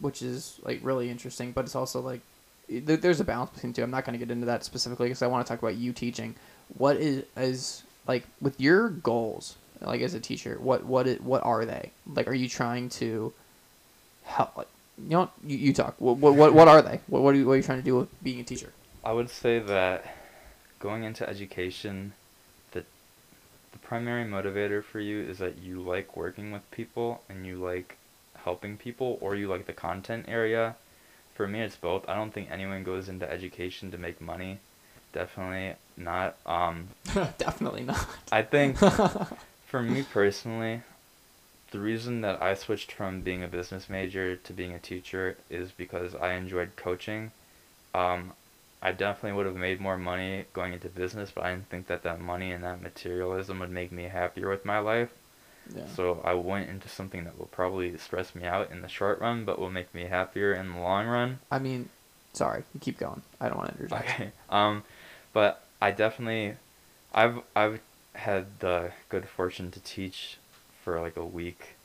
[0.00, 1.52] which is like really interesting.
[1.52, 2.20] But it's also like
[2.68, 3.82] there's a balance between two.
[3.82, 5.92] I'm not going to get into that specifically because I want to talk about you
[5.92, 6.34] teaching.
[6.76, 10.58] What is is like with your goals, like as a teacher?
[10.60, 11.92] What what what are they?
[12.06, 13.32] Like, are you trying to
[14.24, 14.56] help?
[14.56, 15.94] Like, you know, you, you talk.
[15.98, 17.00] What, what what what are they?
[17.06, 18.72] What what are, you, what are you trying to do with being a teacher?
[19.04, 20.14] I would say that
[20.78, 22.12] going into education,
[22.72, 22.84] the
[23.72, 27.96] the primary motivator for you is that you like working with people and you like
[28.44, 30.76] helping people, or you like the content area.
[31.38, 32.08] For me, it's both.
[32.08, 34.58] I don't think anyone goes into education to make money.
[35.12, 36.34] Definitely not.
[36.44, 36.88] Um,
[37.38, 38.04] Definitely not.
[38.32, 38.76] I think
[39.68, 40.82] for me personally,
[41.70, 45.70] the reason that I switched from being a business major to being a teacher is
[45.70, 47.30] because I enjoyed coaching.
[47.94, 48.32] Um,
[48.82, 52.02] I definitely would have made more money going into business, but I didn't think that
[52.02, 55.10] that money and that materialism would make me happier with my life.
[55.74, 55.86] Yeah.
[55.94, 59.44] So I went into something that will probably stress me out in the short run,
[59.44, 61.38] but will make me happier in the long run.
[61.50, 61.88] I mean,
[62.32, 63.22] sorry, you keep going.
[63.40, 64.10] I don't want to interject.
[64.10, 64.32] Okay.
[64.50, 64.84] Um,
[65.34, 66.56] but I definitely,
[67.14, 67.80] I've I've
[68.14, 70.38] had the good fortune to teach
[70.82, 71.76] for like a week,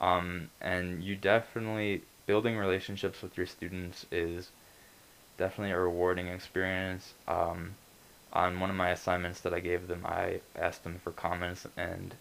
[0.00, 4.50] um, and you definitely building relationships with your students is
[5.36, 7.14] definitely a rewarding experience.
[7.26, 7.74] Um,
[8.32, 12.14] on one of my assignments that I gave them, I asked them for comments, and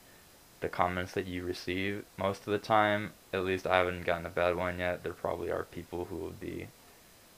[0.61, 4.29] the comments that you receive most of the time, at least I haven't gotten a
[4.29, 5.03] bad one yet.
[5.03, 6.67] There probably are people who will be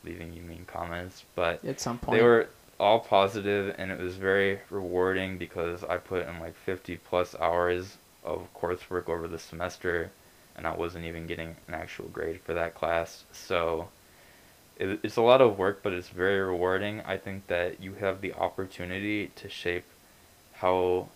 [0.04, 2.48] leaving you mean comments, but At some point, they were
[2.80, 7.98] all positive and it was very rewarding because I put in like 50 plus hours
[8.24, 10.12] of coursework over the semester
[10.56, 13.24] and I wasn't even getting an actual grade for that class.
[13.32, 13.88] So
[14.78, 17.02] it, it's a lot of work, but it's very rewarding.
[17.02, 19.86] I think that you have the opportunity to shape
[20.56, 21.08] how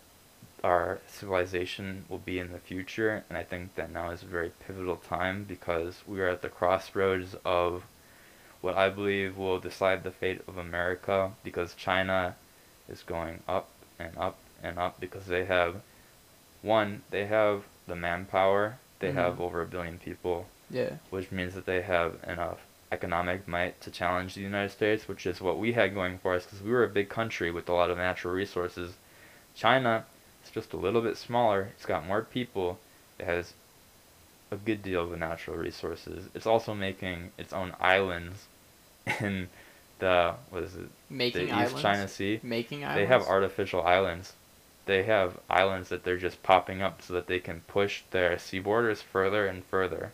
[0.64, 4.52] our civilization will be in the future, and I think that now is a very
[4.66, 7.84] pivotal time because we are at the crossroads of
[8.62, 12.36] what I believe will decide the fate of America because China
[12.90, 15.82] is going up and up and up because they have
[16.64, 19.16] one, they have the manpower, they Mhm.
[19.16, 22.60] have over a billion people, yeah, which means that they have enough
[22.92, 26.46] economic might to challenge the United States, which is what we had going for us
[26.46, 28.96] because we were a big country with a lot of natural resources.
[29.54, 30.06] China
[30.58, 31.70] just a little bit smaller.
[31.76, 32.80] It's got more people.
[33.20, 33.54] It has
[34.52, 36.30] a good deal of the natural resources.
[36.34, 38.48] It's also making its own islands
[39.22, 39.50] in
[40.00, 40.90] the what is it?
[41.10, 41.74] making the islands.
[41.74, 42.40] East China Sea.
[42.42, 42.98] Making islands.
[43.00, 44.34] They have artificial islands.
[44.86, 48.60] they have islands that they're just popping up so that they can push their sea
[48.60, 50.12] borders further and further.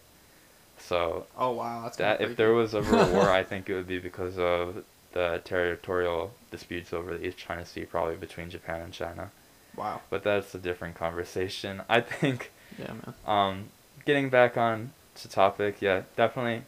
[0.78, 3.88] So Oh wow, that's that if there was ever a war, I think it would
[3.88, 4.84] be because of
[5.14, 9.32] the territorial disputes over the East China Sea, probably between Japan and China.
[9.76, 10.02] Wow.
[10.10, 11.82] But that's a different conversation.
[11.90, 13.14] I think Yeah, man.
[13.26, 13.66] um,
[14.06, 16.64] getting back on to topic, yeah, definitely.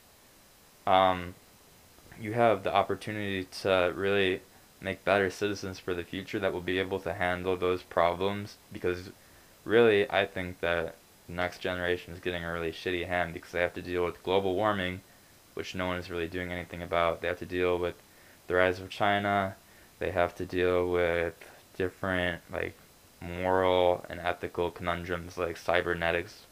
[0.85, 1.35] Um,
[2.19, 4.41] you have the opportunity to really
[4.81, 9.09] make better citizens for the future that will be able to handle those problems because
[9.63, 10.95] really I think that
[11.27, 14.21] the next generation is getting a really shitty hand because they have to deal with
[14.23, 15.01] global warming,
[15.55, 17.21] which no one is really doing anything about.
[17.21, 17.95] They have to deal with
[18.47, 19.55] the rise of China.
[19.97, 21.33] They have to deal with
[21.75, 22.77] different like
[23.21, 26.45] moral and ethical conundrums like cybernetics,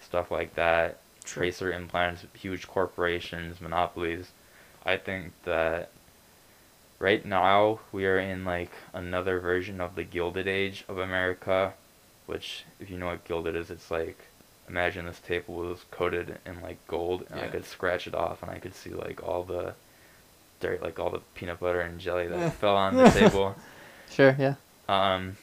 [0.00, 1.42] stuff like that, True.
[1.42, 4.30] tracer implants, huge corporations, monopolies.
[4.84, 5.90] I think that
[6.98, 11.74] right now we are in like another version of the Gilded Age of America,
[12.26, 14.18] which if you know what gilded is, it's like
[14.68, 18.50] imagine this table was coated in like gold and I could scratch it off and
[18.50, 19.74] I could see like all the
[20.60, 23.56] dirt, like all the peanut butter and jelly that fell on the table.
[24.10, 24.36] Sure.
[24.38, 24.54] Yeah.
[24.88, 25.36] Um,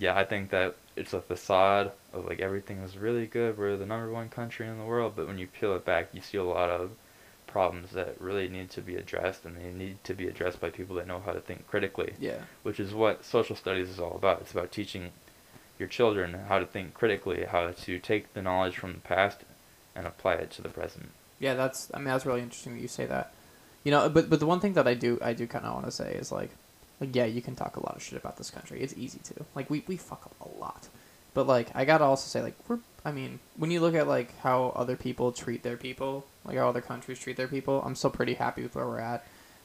[0.00, 3.56] yeah, I think that it's a facade of like everything is really good.
[3.56, 6.20] We're the number one country in the world, but when you peel it back, you
[6.20, 6.90] see a lot of
[7.46, 10.96] problems that really need to be addressed, and they need to be addressed by people
[10.96, 12.38] that know how to think critically, Yeah.
[12.62, 14.40] which is what social studies is all about.
[14.40, 15.10] It's about teaching
[15.78, 19.40] your children how to think critically, how to take the knowledge from the past
[19.94, 21.10] and apply it to the present.
[21.38, 21.90] Yeah, that's.
[21.94, 23.32] I mean, that's really interesting that you say that.
[23.84, 25.86] You know, but but the one thing that I do I do kind of want
[25.86, 26.50] to say is like,
[27.00, 28.80] like yeah, you can talk a lot of shit about this country.
[28.82, 29.44] It's easy to.
[29.54, 30.88] Like we we fuck up a lot,
[31.34, 32.78] but like I gotta also say like we're.
[33.04, 36.68] I mean, when you look at like how other people treat their people, like how
[36.68, 39.24] other countries treat their people, I'm still pretty happy with where we're at.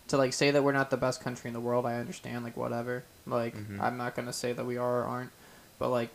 [0.10, 2.44] To like say that we're not the best country in the world, I understand.
[2.46, 3.04] Like whatever.
[3.26, 3.82] Like Mhm.
[3.82, 5.32] I'm not gonna say that we are or aren't,
[5.80, 6.10] but like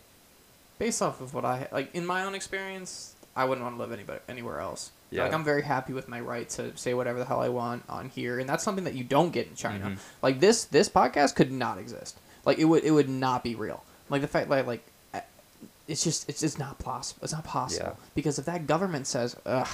[0.79, 3.91] based off of what I like in my own experience, I wouldn't want to live
[3.91, 4.91] anybody anywhere else.
[5.11, 5.23] Yeah.
[5.23, 8.09] Like I'm very happy with my right to say whatever the hell I want on
[8.09, 9.91] here, and that's something that you don't get in China.
[9.91, 9.97] Mhm.
[10.21, 12.17] Like this this podcast could not exist.
[12.45, 13.83] Like it would it would not be real.
[14.09, 14.83] Like the fact that like
[15.87, 17.19] it's just it's just not possible.
[17.23, 18.05] It's not possible Yeah.
[18.15, 19.67] because if that government says ugh.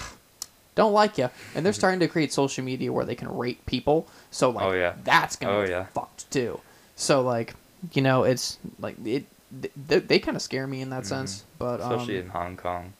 [0.76, 4.08] Don't like you, and they're starting to create social media where they can rate people.
[4.30, 4.94] So like, Oh, yeah.
[5.04, 5.86] that's gonna Oh, get yeah.
[5.86, 6.60] fucked too.
[6.96, 7.56] So like,
[7.94, 9.26] you know, it's like it.
[9.52, 11.08] They, they kind of scare me in that Mhm.
[11.08, 12.94] sense, but um, Especially in Hong Kong.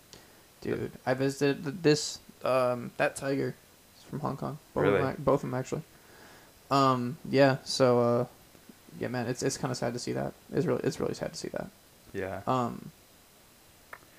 [0.62, 3.56] Dude, I visited this um that tiger
[3.98, 4.58] is from Hong Kong.
[4.74, 5.04] Both of Really?
[5.04, 5.82] them, both of them actually.
[6.72, 8.26] Um yeah, so uh
[9.00, 10.34] yeah, man, it's it's kind of sad to see that.
[10.54, 11.68] It's really it's really sad to see that.
[12.14, 12.42] Yeah.
[12.48, 12.92] Um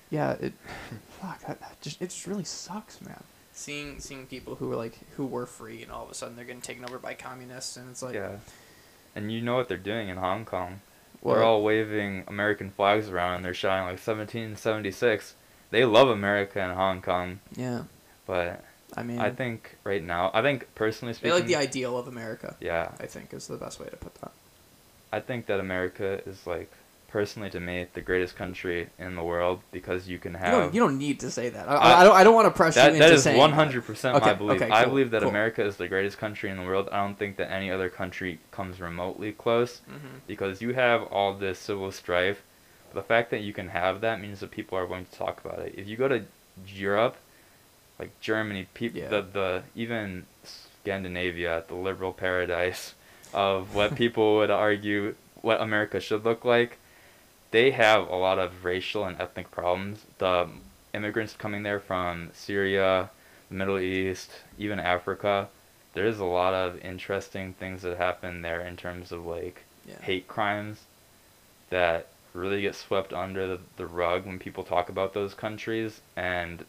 [0.09, 0.53] yeah, it
[1.21, 3.23] fuck that, that just it just really sucks, man.
[3.53, 6.45] Seeing seeing people who were like who were free and all of a sudden they're
[6.45, 8.37] getting taken over by communists and it's like yeah.
[9.15, 10.81] And you know what they're doing in Hong Kong?
[11.21, 11.33] what?
[11.35, 15.33] They're all waving American flags around and they're shouting like 1776.
[15.71, 17.83] They love America and Hong Kong, yeah.
[18.29, 18.63] But
[18.99, 19.59] I mean I think
[19.91, 22.49] right now, I think personally they speaking, like the ideal of America.
[22.71, 24.31] yeah, I think is the best way to put that.
[25.11, 26.71] I think that America is like
[27.17, 30.73] personally to me the greatest country in the world because you can You have don't,
[30.75, 31.65] you don't need to say that.
[31.67, 33.37] I, I- I, don't I don't want to press that you that into is saying
[33.45, 33.55] one that.
[33.63, 34.61] hundred percent Okay, my belief.
[34.61, 35.29] okay, I believe that cool.
[35.35, 36.85] America is the greatest country in the world.
[36.91, 39.81] I don't think that any other country comes remotely close.
[39.89, 40.21] Mhm.
[40.27, 42.39] because you have all this civil strife.
[42.99, 45.59] The fact that you can have that means that people are going to talk about
[45.65, 45.71] it.
[45.81, 46.19] If you go to
[46.67, 47.15] Europe,
[47.99, 49.09] like Germany, people Yeah.
[49.09, 52.95] the the even Scandinavia, the liberal paradise
[53.33, 56.77] of what people would argue what America should look like,
[57.51, 60.05] they have a lot of racial and ethnic problems.
[60.17, 60.47] The
[60.93, 63.09] immigrants coming there from Syria,
[63.49, 65.49] the Middle East, even Africa,
[65.93, 70.01] there's a lot of interesting things that happen there in terms of like Yeah.
[70.01, 70.85] hate crimes
[71.69, 76.63] that really get swept under the, the rug when people talk about those countries and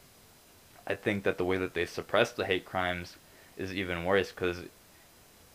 [0.86, 3.16] i think that the way that they suppress the hate crimes
[3.56, 4.58] is even worse because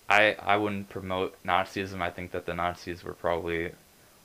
[0.09, 3.71] i i wouldn't promote nazism i think that the nazis were probably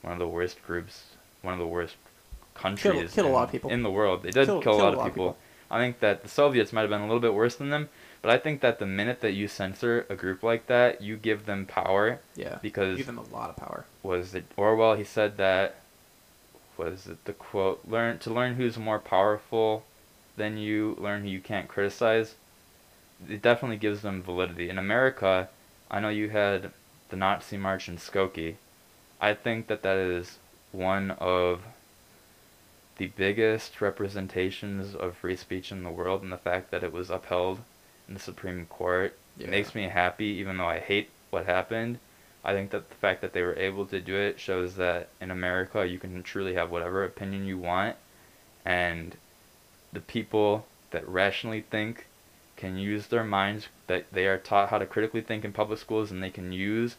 [0.03, 1.05] one of the worst groups
[1.43, 1.97] one of the worst
[2.55, 3.71] countries killed a in, lot of people.
[3.71, 5.37] in the world they did Killed- kill a killed lot of people
[5.71, 7.89] i think that the soviets might have been a little bit worse than them
[8.23, 11.47] but i think that the minute that you censor a group like that you give
[11.47, 12.59] them power Yeah.
[12.61, 13.85] because Give them a lot of power.
[14.03, 14.97] was it Orwell?
[14.97, 15.77] He said that
[16.77, 17.81] was it the quote?
[17.87, 19.85] Learn to learn who's more powerful
[20.41, 20.97] than you.
[20.99, 22.35] Learn who you can't criticize.
[23.29, 24.71] It definitely gives them validity.
[24.71, 25.51] In America,
[25.91, 26.73] I know you had
[27.11, 28.55] the Nazi march in Skokie.
[29.21, 30.39] I think that that is
[30.73, 31.61] one of
[32.97, 37.11] the biggest representations of free speech in the world, and the fact that it was
[37.11, 37.61] upheld
[38.09, 39.47] in the Supreme Court Yeah.
[39.47, 41.99] it makes me happy, even though I hate what happened.
[42.43, 45.31] I think that the fact that they were able to do it shows that in
[45.31, 47.97] America you can truly have whatever opinion you want,
[48.65, 49.17] and
[49.93, 52.07] the people that rationally think
[52.57, 56.11] can use their minds that they are taught how to critically think in public schools
[56.11, 56.97] and they can use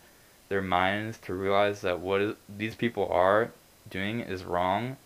[0.50, 3.52] their minds to realize that what is, these people are
[3.90, 4.98] doing is wrong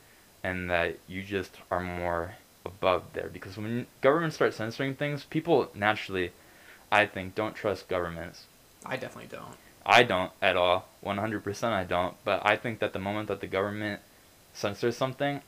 [0.44, 3.30] and that you just are more above there.
[3.32, 6.32] Because when government starts censoring things people naturally
[6.92, 8.46] i think don't trust governments.
[8.86, 9.58] I definitely don't.
[9.86, 10.88] i don't at all.
[11.04, 12.16] 100% i don't.
[12.24, 14.00] But i think that the moment that the government
[14.54, 15.42] censors something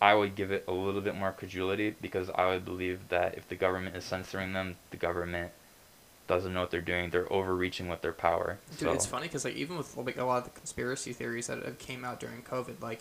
[0.00, 3.48] i would give it a little bit more credulity because i would believe that if
[3.48, 5.50] the government is censoring them the government
[6.26, 9.44] doesn't know what they're doing they're overreaching with their power Dude, so it's funny because
[9.44, 12.42] like even with like a lot of the conspiracy theories that have came out during
[12.42, 13.00] COVID, like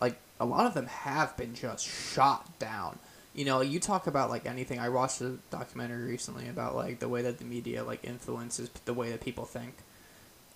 [0.00, 2.98] like a lot of them have been just shot down.
[3.34, 4.78] You know, you talk about like anything.
[4.78, 8.94] I watched a documentary recently about like the way that the media like influences the
[8.94, 9.76] way that people think,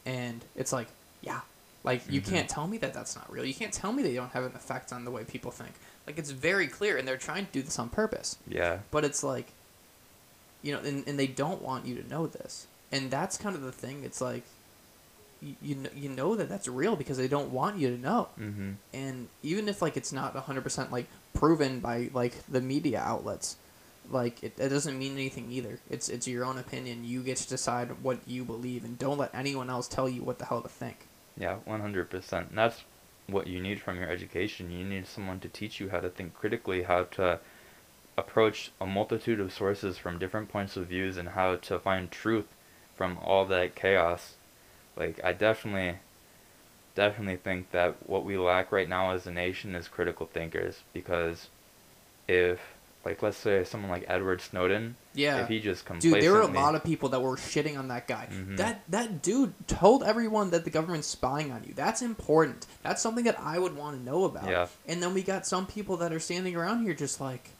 [0.05, 0.89] and it's like,
[1.23, 1.41] yeah,
[1.85, 2.29] like you Mhm.
[2.31, 3.45] can't tell me that that's not real.
[3.45, 5.73] You can't tell me they don't have an effect on the way people think.
[6.07, 8.37] Like it's very clear, and they're trying to do this on purpose.
[8.49, 9.53] yeah But it's like,
[10.63, 12.67] you know, and, and they don't want you to know this.
[12.91, 14.03] And that's kind of the thing.
[14.05, 14.45] It's like,
[15.43, 18.29] you, you, kn- you know that that's real because they don't want you to know.
[18.41, 23.57] mm-hmm And even if, like, it's not 100% like proven by, like, the media outlets,
[24.11, 25.81] like, it, it doesn't mean anything either.
[25.91, 27.05] It's, it's your own opinion.
[27.05, 30.39] You get to decide what you believe and don't let anyone else tell you what
[30.39, 31.07] the hell to think.
[31.37, 32.55] Yeah, one hundred percent.
[32.55, 32.85] That's
[33.27, 34.71] what you need from your education.
[34.71, 37.41] You need someone to teach you how to think critically, how to
[38.17, 42.47] approach a multitude of sources from different points of views, and how to find truth
[42.95, 44.35] from all that chaos.
[44.97, 45.99] Like I definitely,
[46.95, 50.83] definitely think that what we lack right now as a nation is critical thinkers.
[50.93, 51.49] Because
[52.29, 52.61] if,
[53.05, 55.43] like, let's say someone like Edward Snowden, Yeah.
[55.43, 57.89] if he just complacently, Dude, there were a lot of people that were shitting on
[57.89, 58.29] that guy.
[58.31, 58.57] Mhm.
[58.57, 61.75] That that dude told everyone that the government's spying on you.
[61.75, 62.67] That's important.
[62.83, 64.49] That's something that I would want to know about.
[64.49, 64.67] Yeah.
[64.89, 67.51] And then we got some people that are standing around here just like,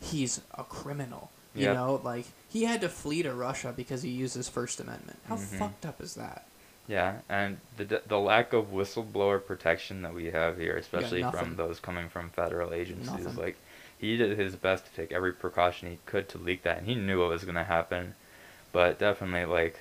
[0.00, 1.30] he's a criminal.
[1.54, 1.74] You Yep.
[1.74, 5.18] know, like he had to flee to Russia because he used his First Amendment.
[5.26, 5.58] How Mhm.
[5.58, 6.44] fucked up is that?
[6.86, 11.80] Yeah, and the the lack of whistleblower protection that we have here, especially from those
[11.80, 13.36] coming from federal agencies, Nothing.
[13.36, 13.56] like
[13.98, 16.94] he did his best to take every precaution he could to leak that, and he
[16.94, 18.14] knew what was gonna happen.
[18.72, 19.80] But definitely, like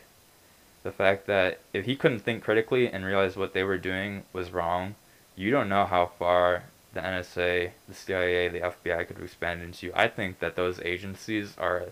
[0.83, 4.51] the fact that if he couldn't think critically and realize what they were doing was
[4.51, 4.95] wrong,
[5.35, 6.63] you don't know how far
[6.93, 9.91] the NSA, the CIA, the FBI could expand into.
[9.93, 11.87] I think that those agencies are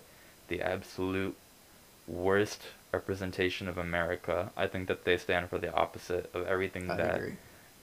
[0.47, 1.35] the absolute
[2.07, 2.61] worst
[2.91, 4.51] representation of America.
[4.55, 7.35] I think that they stand for the opposite of everything I that agree.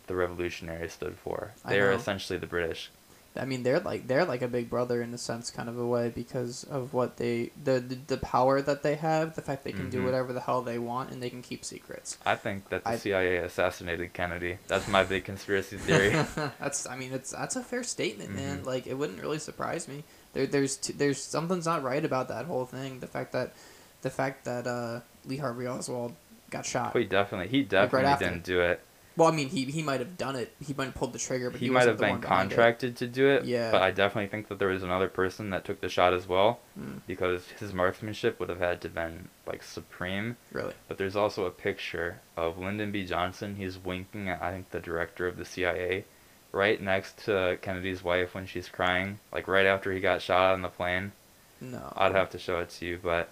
[0.07, 1.53] the revolutionaries stood for.
[1.68, 2.90] They are essentially the British.
[3.35, 5.87] I mean, they're like they're like a big brother in a sense, kind of a
[5.87, 9.72] way, because of what they the the, the power that they have, the fact they
[9.72, 10.05] can do Mhm.
[10.05, 12.18] whatever the hell they want, and they can keep secrets.
[12.26, 14.59] I think that the I- CIA assassinated Kennedy.
[14.68, 16.11] That's my big conspiracy theory.
[16.61, 18.62] that's I mean, it's that's a fair statement, man.
[18.62, 18.66] Mhm.
[18.66, 20.05] Like it wouldn't really surprise me.
[20.35, 23.01] There there's t- there's something's not right about that whole thing.
[23.01, 23.55] The fact that
[24.03, 26.14] the fact that uh, Lee Harvey Oswald
[26.51, 26.95] got shot.
[26.95, 28.24] He definitely, he definitely after.
[28.28, 28.80] didn't do it.
[29.16, 30.54] Well, I mean, he he might have done it.
[30.64, 32.54] He might have pulled the trigger, but He, he, might have been one behind it.
[32.54, 33.44] contracted to do it.
[33.44, 33.70] Yeah.
[33.70, 36.60] But I definitely think that there was another person that took the shot as well,
[36.80, 40.36] Mm, because his marksmanship would have had to been like supreme.
[40.52, 40.72] really?
[40.88, 43.04] But there's also a picture of Lyndon B.
[43.04, 43.56] Johnson.
[43.56, 46.04] He's winking at I think the director of the CIA,
[46.52, 50.62] right next to Kennedy's wife when she's crying, like right after he got shot on
[50.62, 51.12] the plane.
[51.60, 51.92] No.
[51.96, 53.28] I'd have to show it to you, but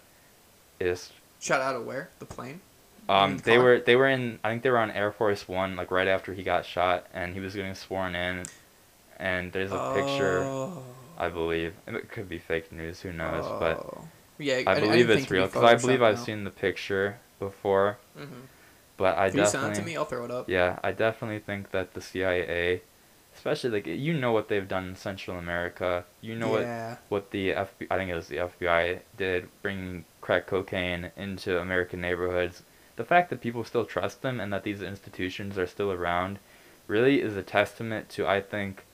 [0.79, 2.11] it's shot out of where?
[2.19, 2.61] The plane.
[3.11, 5.91] Um they were they were in I think they were on Air Force One like
[5.91, 8.45] right after he got shot and he was getting sworn in,
[9.19, 10.83] and there's a picture Oh.
[11.19, 14.09] I believe it could be fake news who knows but Oh.
[14.39, 16.25] yeah, I, believe didn't it's real because I believe I've now.
[16.25, 18.29] seen the picture before Mhm.
[18.97, 19.97] but I you definitely send it to me?
[19.97, 20.49] I'll throw it up.
[20.49, 22.83] Yeah, I definitely think that the CIA,
[23.35, 26.05] especially like you know what they've done in Central America.
[26.21, 26.67] You know what
[27.09, 32.01] what the FBI, I think it was the FBI did bringing crack cocaine into American
[32.01, 32.63] neighborhoods.
[33.01, 36.39] The fact that people still trust them and that these institutions are still around
[36.87, 38.85] really is a testament to I think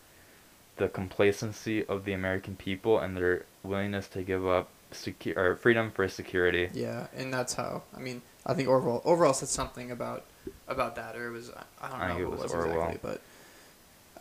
[0.77, 5.91] the complacency of the American people and their willingness to give up secure or freedom
[5.91, 6.71] for security.
[6.73, 7.83] Yeah, and that's how.
[7.97, 10.23] I mean, I think Orwell Orwell said something about
[10.69, 11.51] about that, or it was
[11.83, 13.21] I don't I know think it who was exactly, but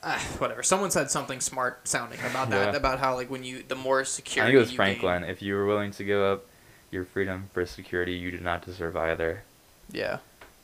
[0.02, 0.64] uh, whatever.
[0.64, 2.76] Someone said something smart sounding about that, Yeah.
[2.76, 4.42] about how like when you the more security.
[4.42, 5.24] I think it was Franklin.
[5.26, 6.48] If you were willing to give up
[6.90, 9.44] your freedom for security, you did not deserve either.
[9.92, 10.02] Gain.
[10.02, 10.18] Yeah,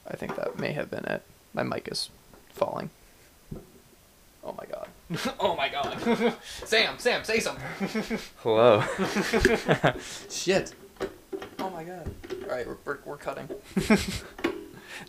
[0.07, 1.23] I think that may have been it.
[1.53, 2.09] My mic is
[2.49, 2.89] falling.
[4.43, 4.87] Oh my god.
[5.39, 6.33] oh my god.
[6.65, 8.19] Sam, Sam, say something.
[8.37, 8.83] Hello.
[10.29, 10.73] Shit.
[11.59, 12.09] Oh my god.
[12.43, 13.47] All right, we're we're, we're cutting.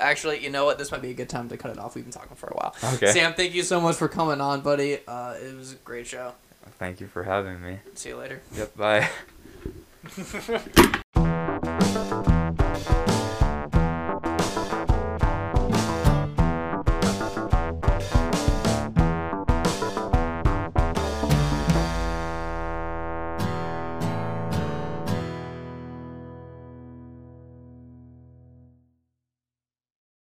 [0.01, 0.79] Actually, you know what?
[0.79, 1.95] This might be a good time to cut it off.
[1.95, 2.75] We've been talking for a while.
[2.95, 3.13] Okay.
[3.13, 4.99] Sam, thank you so much for coming on, buddy.
[5.07, 6.33] Uh, it was a great show.
[6.79, 7.79] Thank you for having me.
[7.95, 8.43] See you later.
[8.57, 8.77] Yep.
[8.77, 9.09] Bye.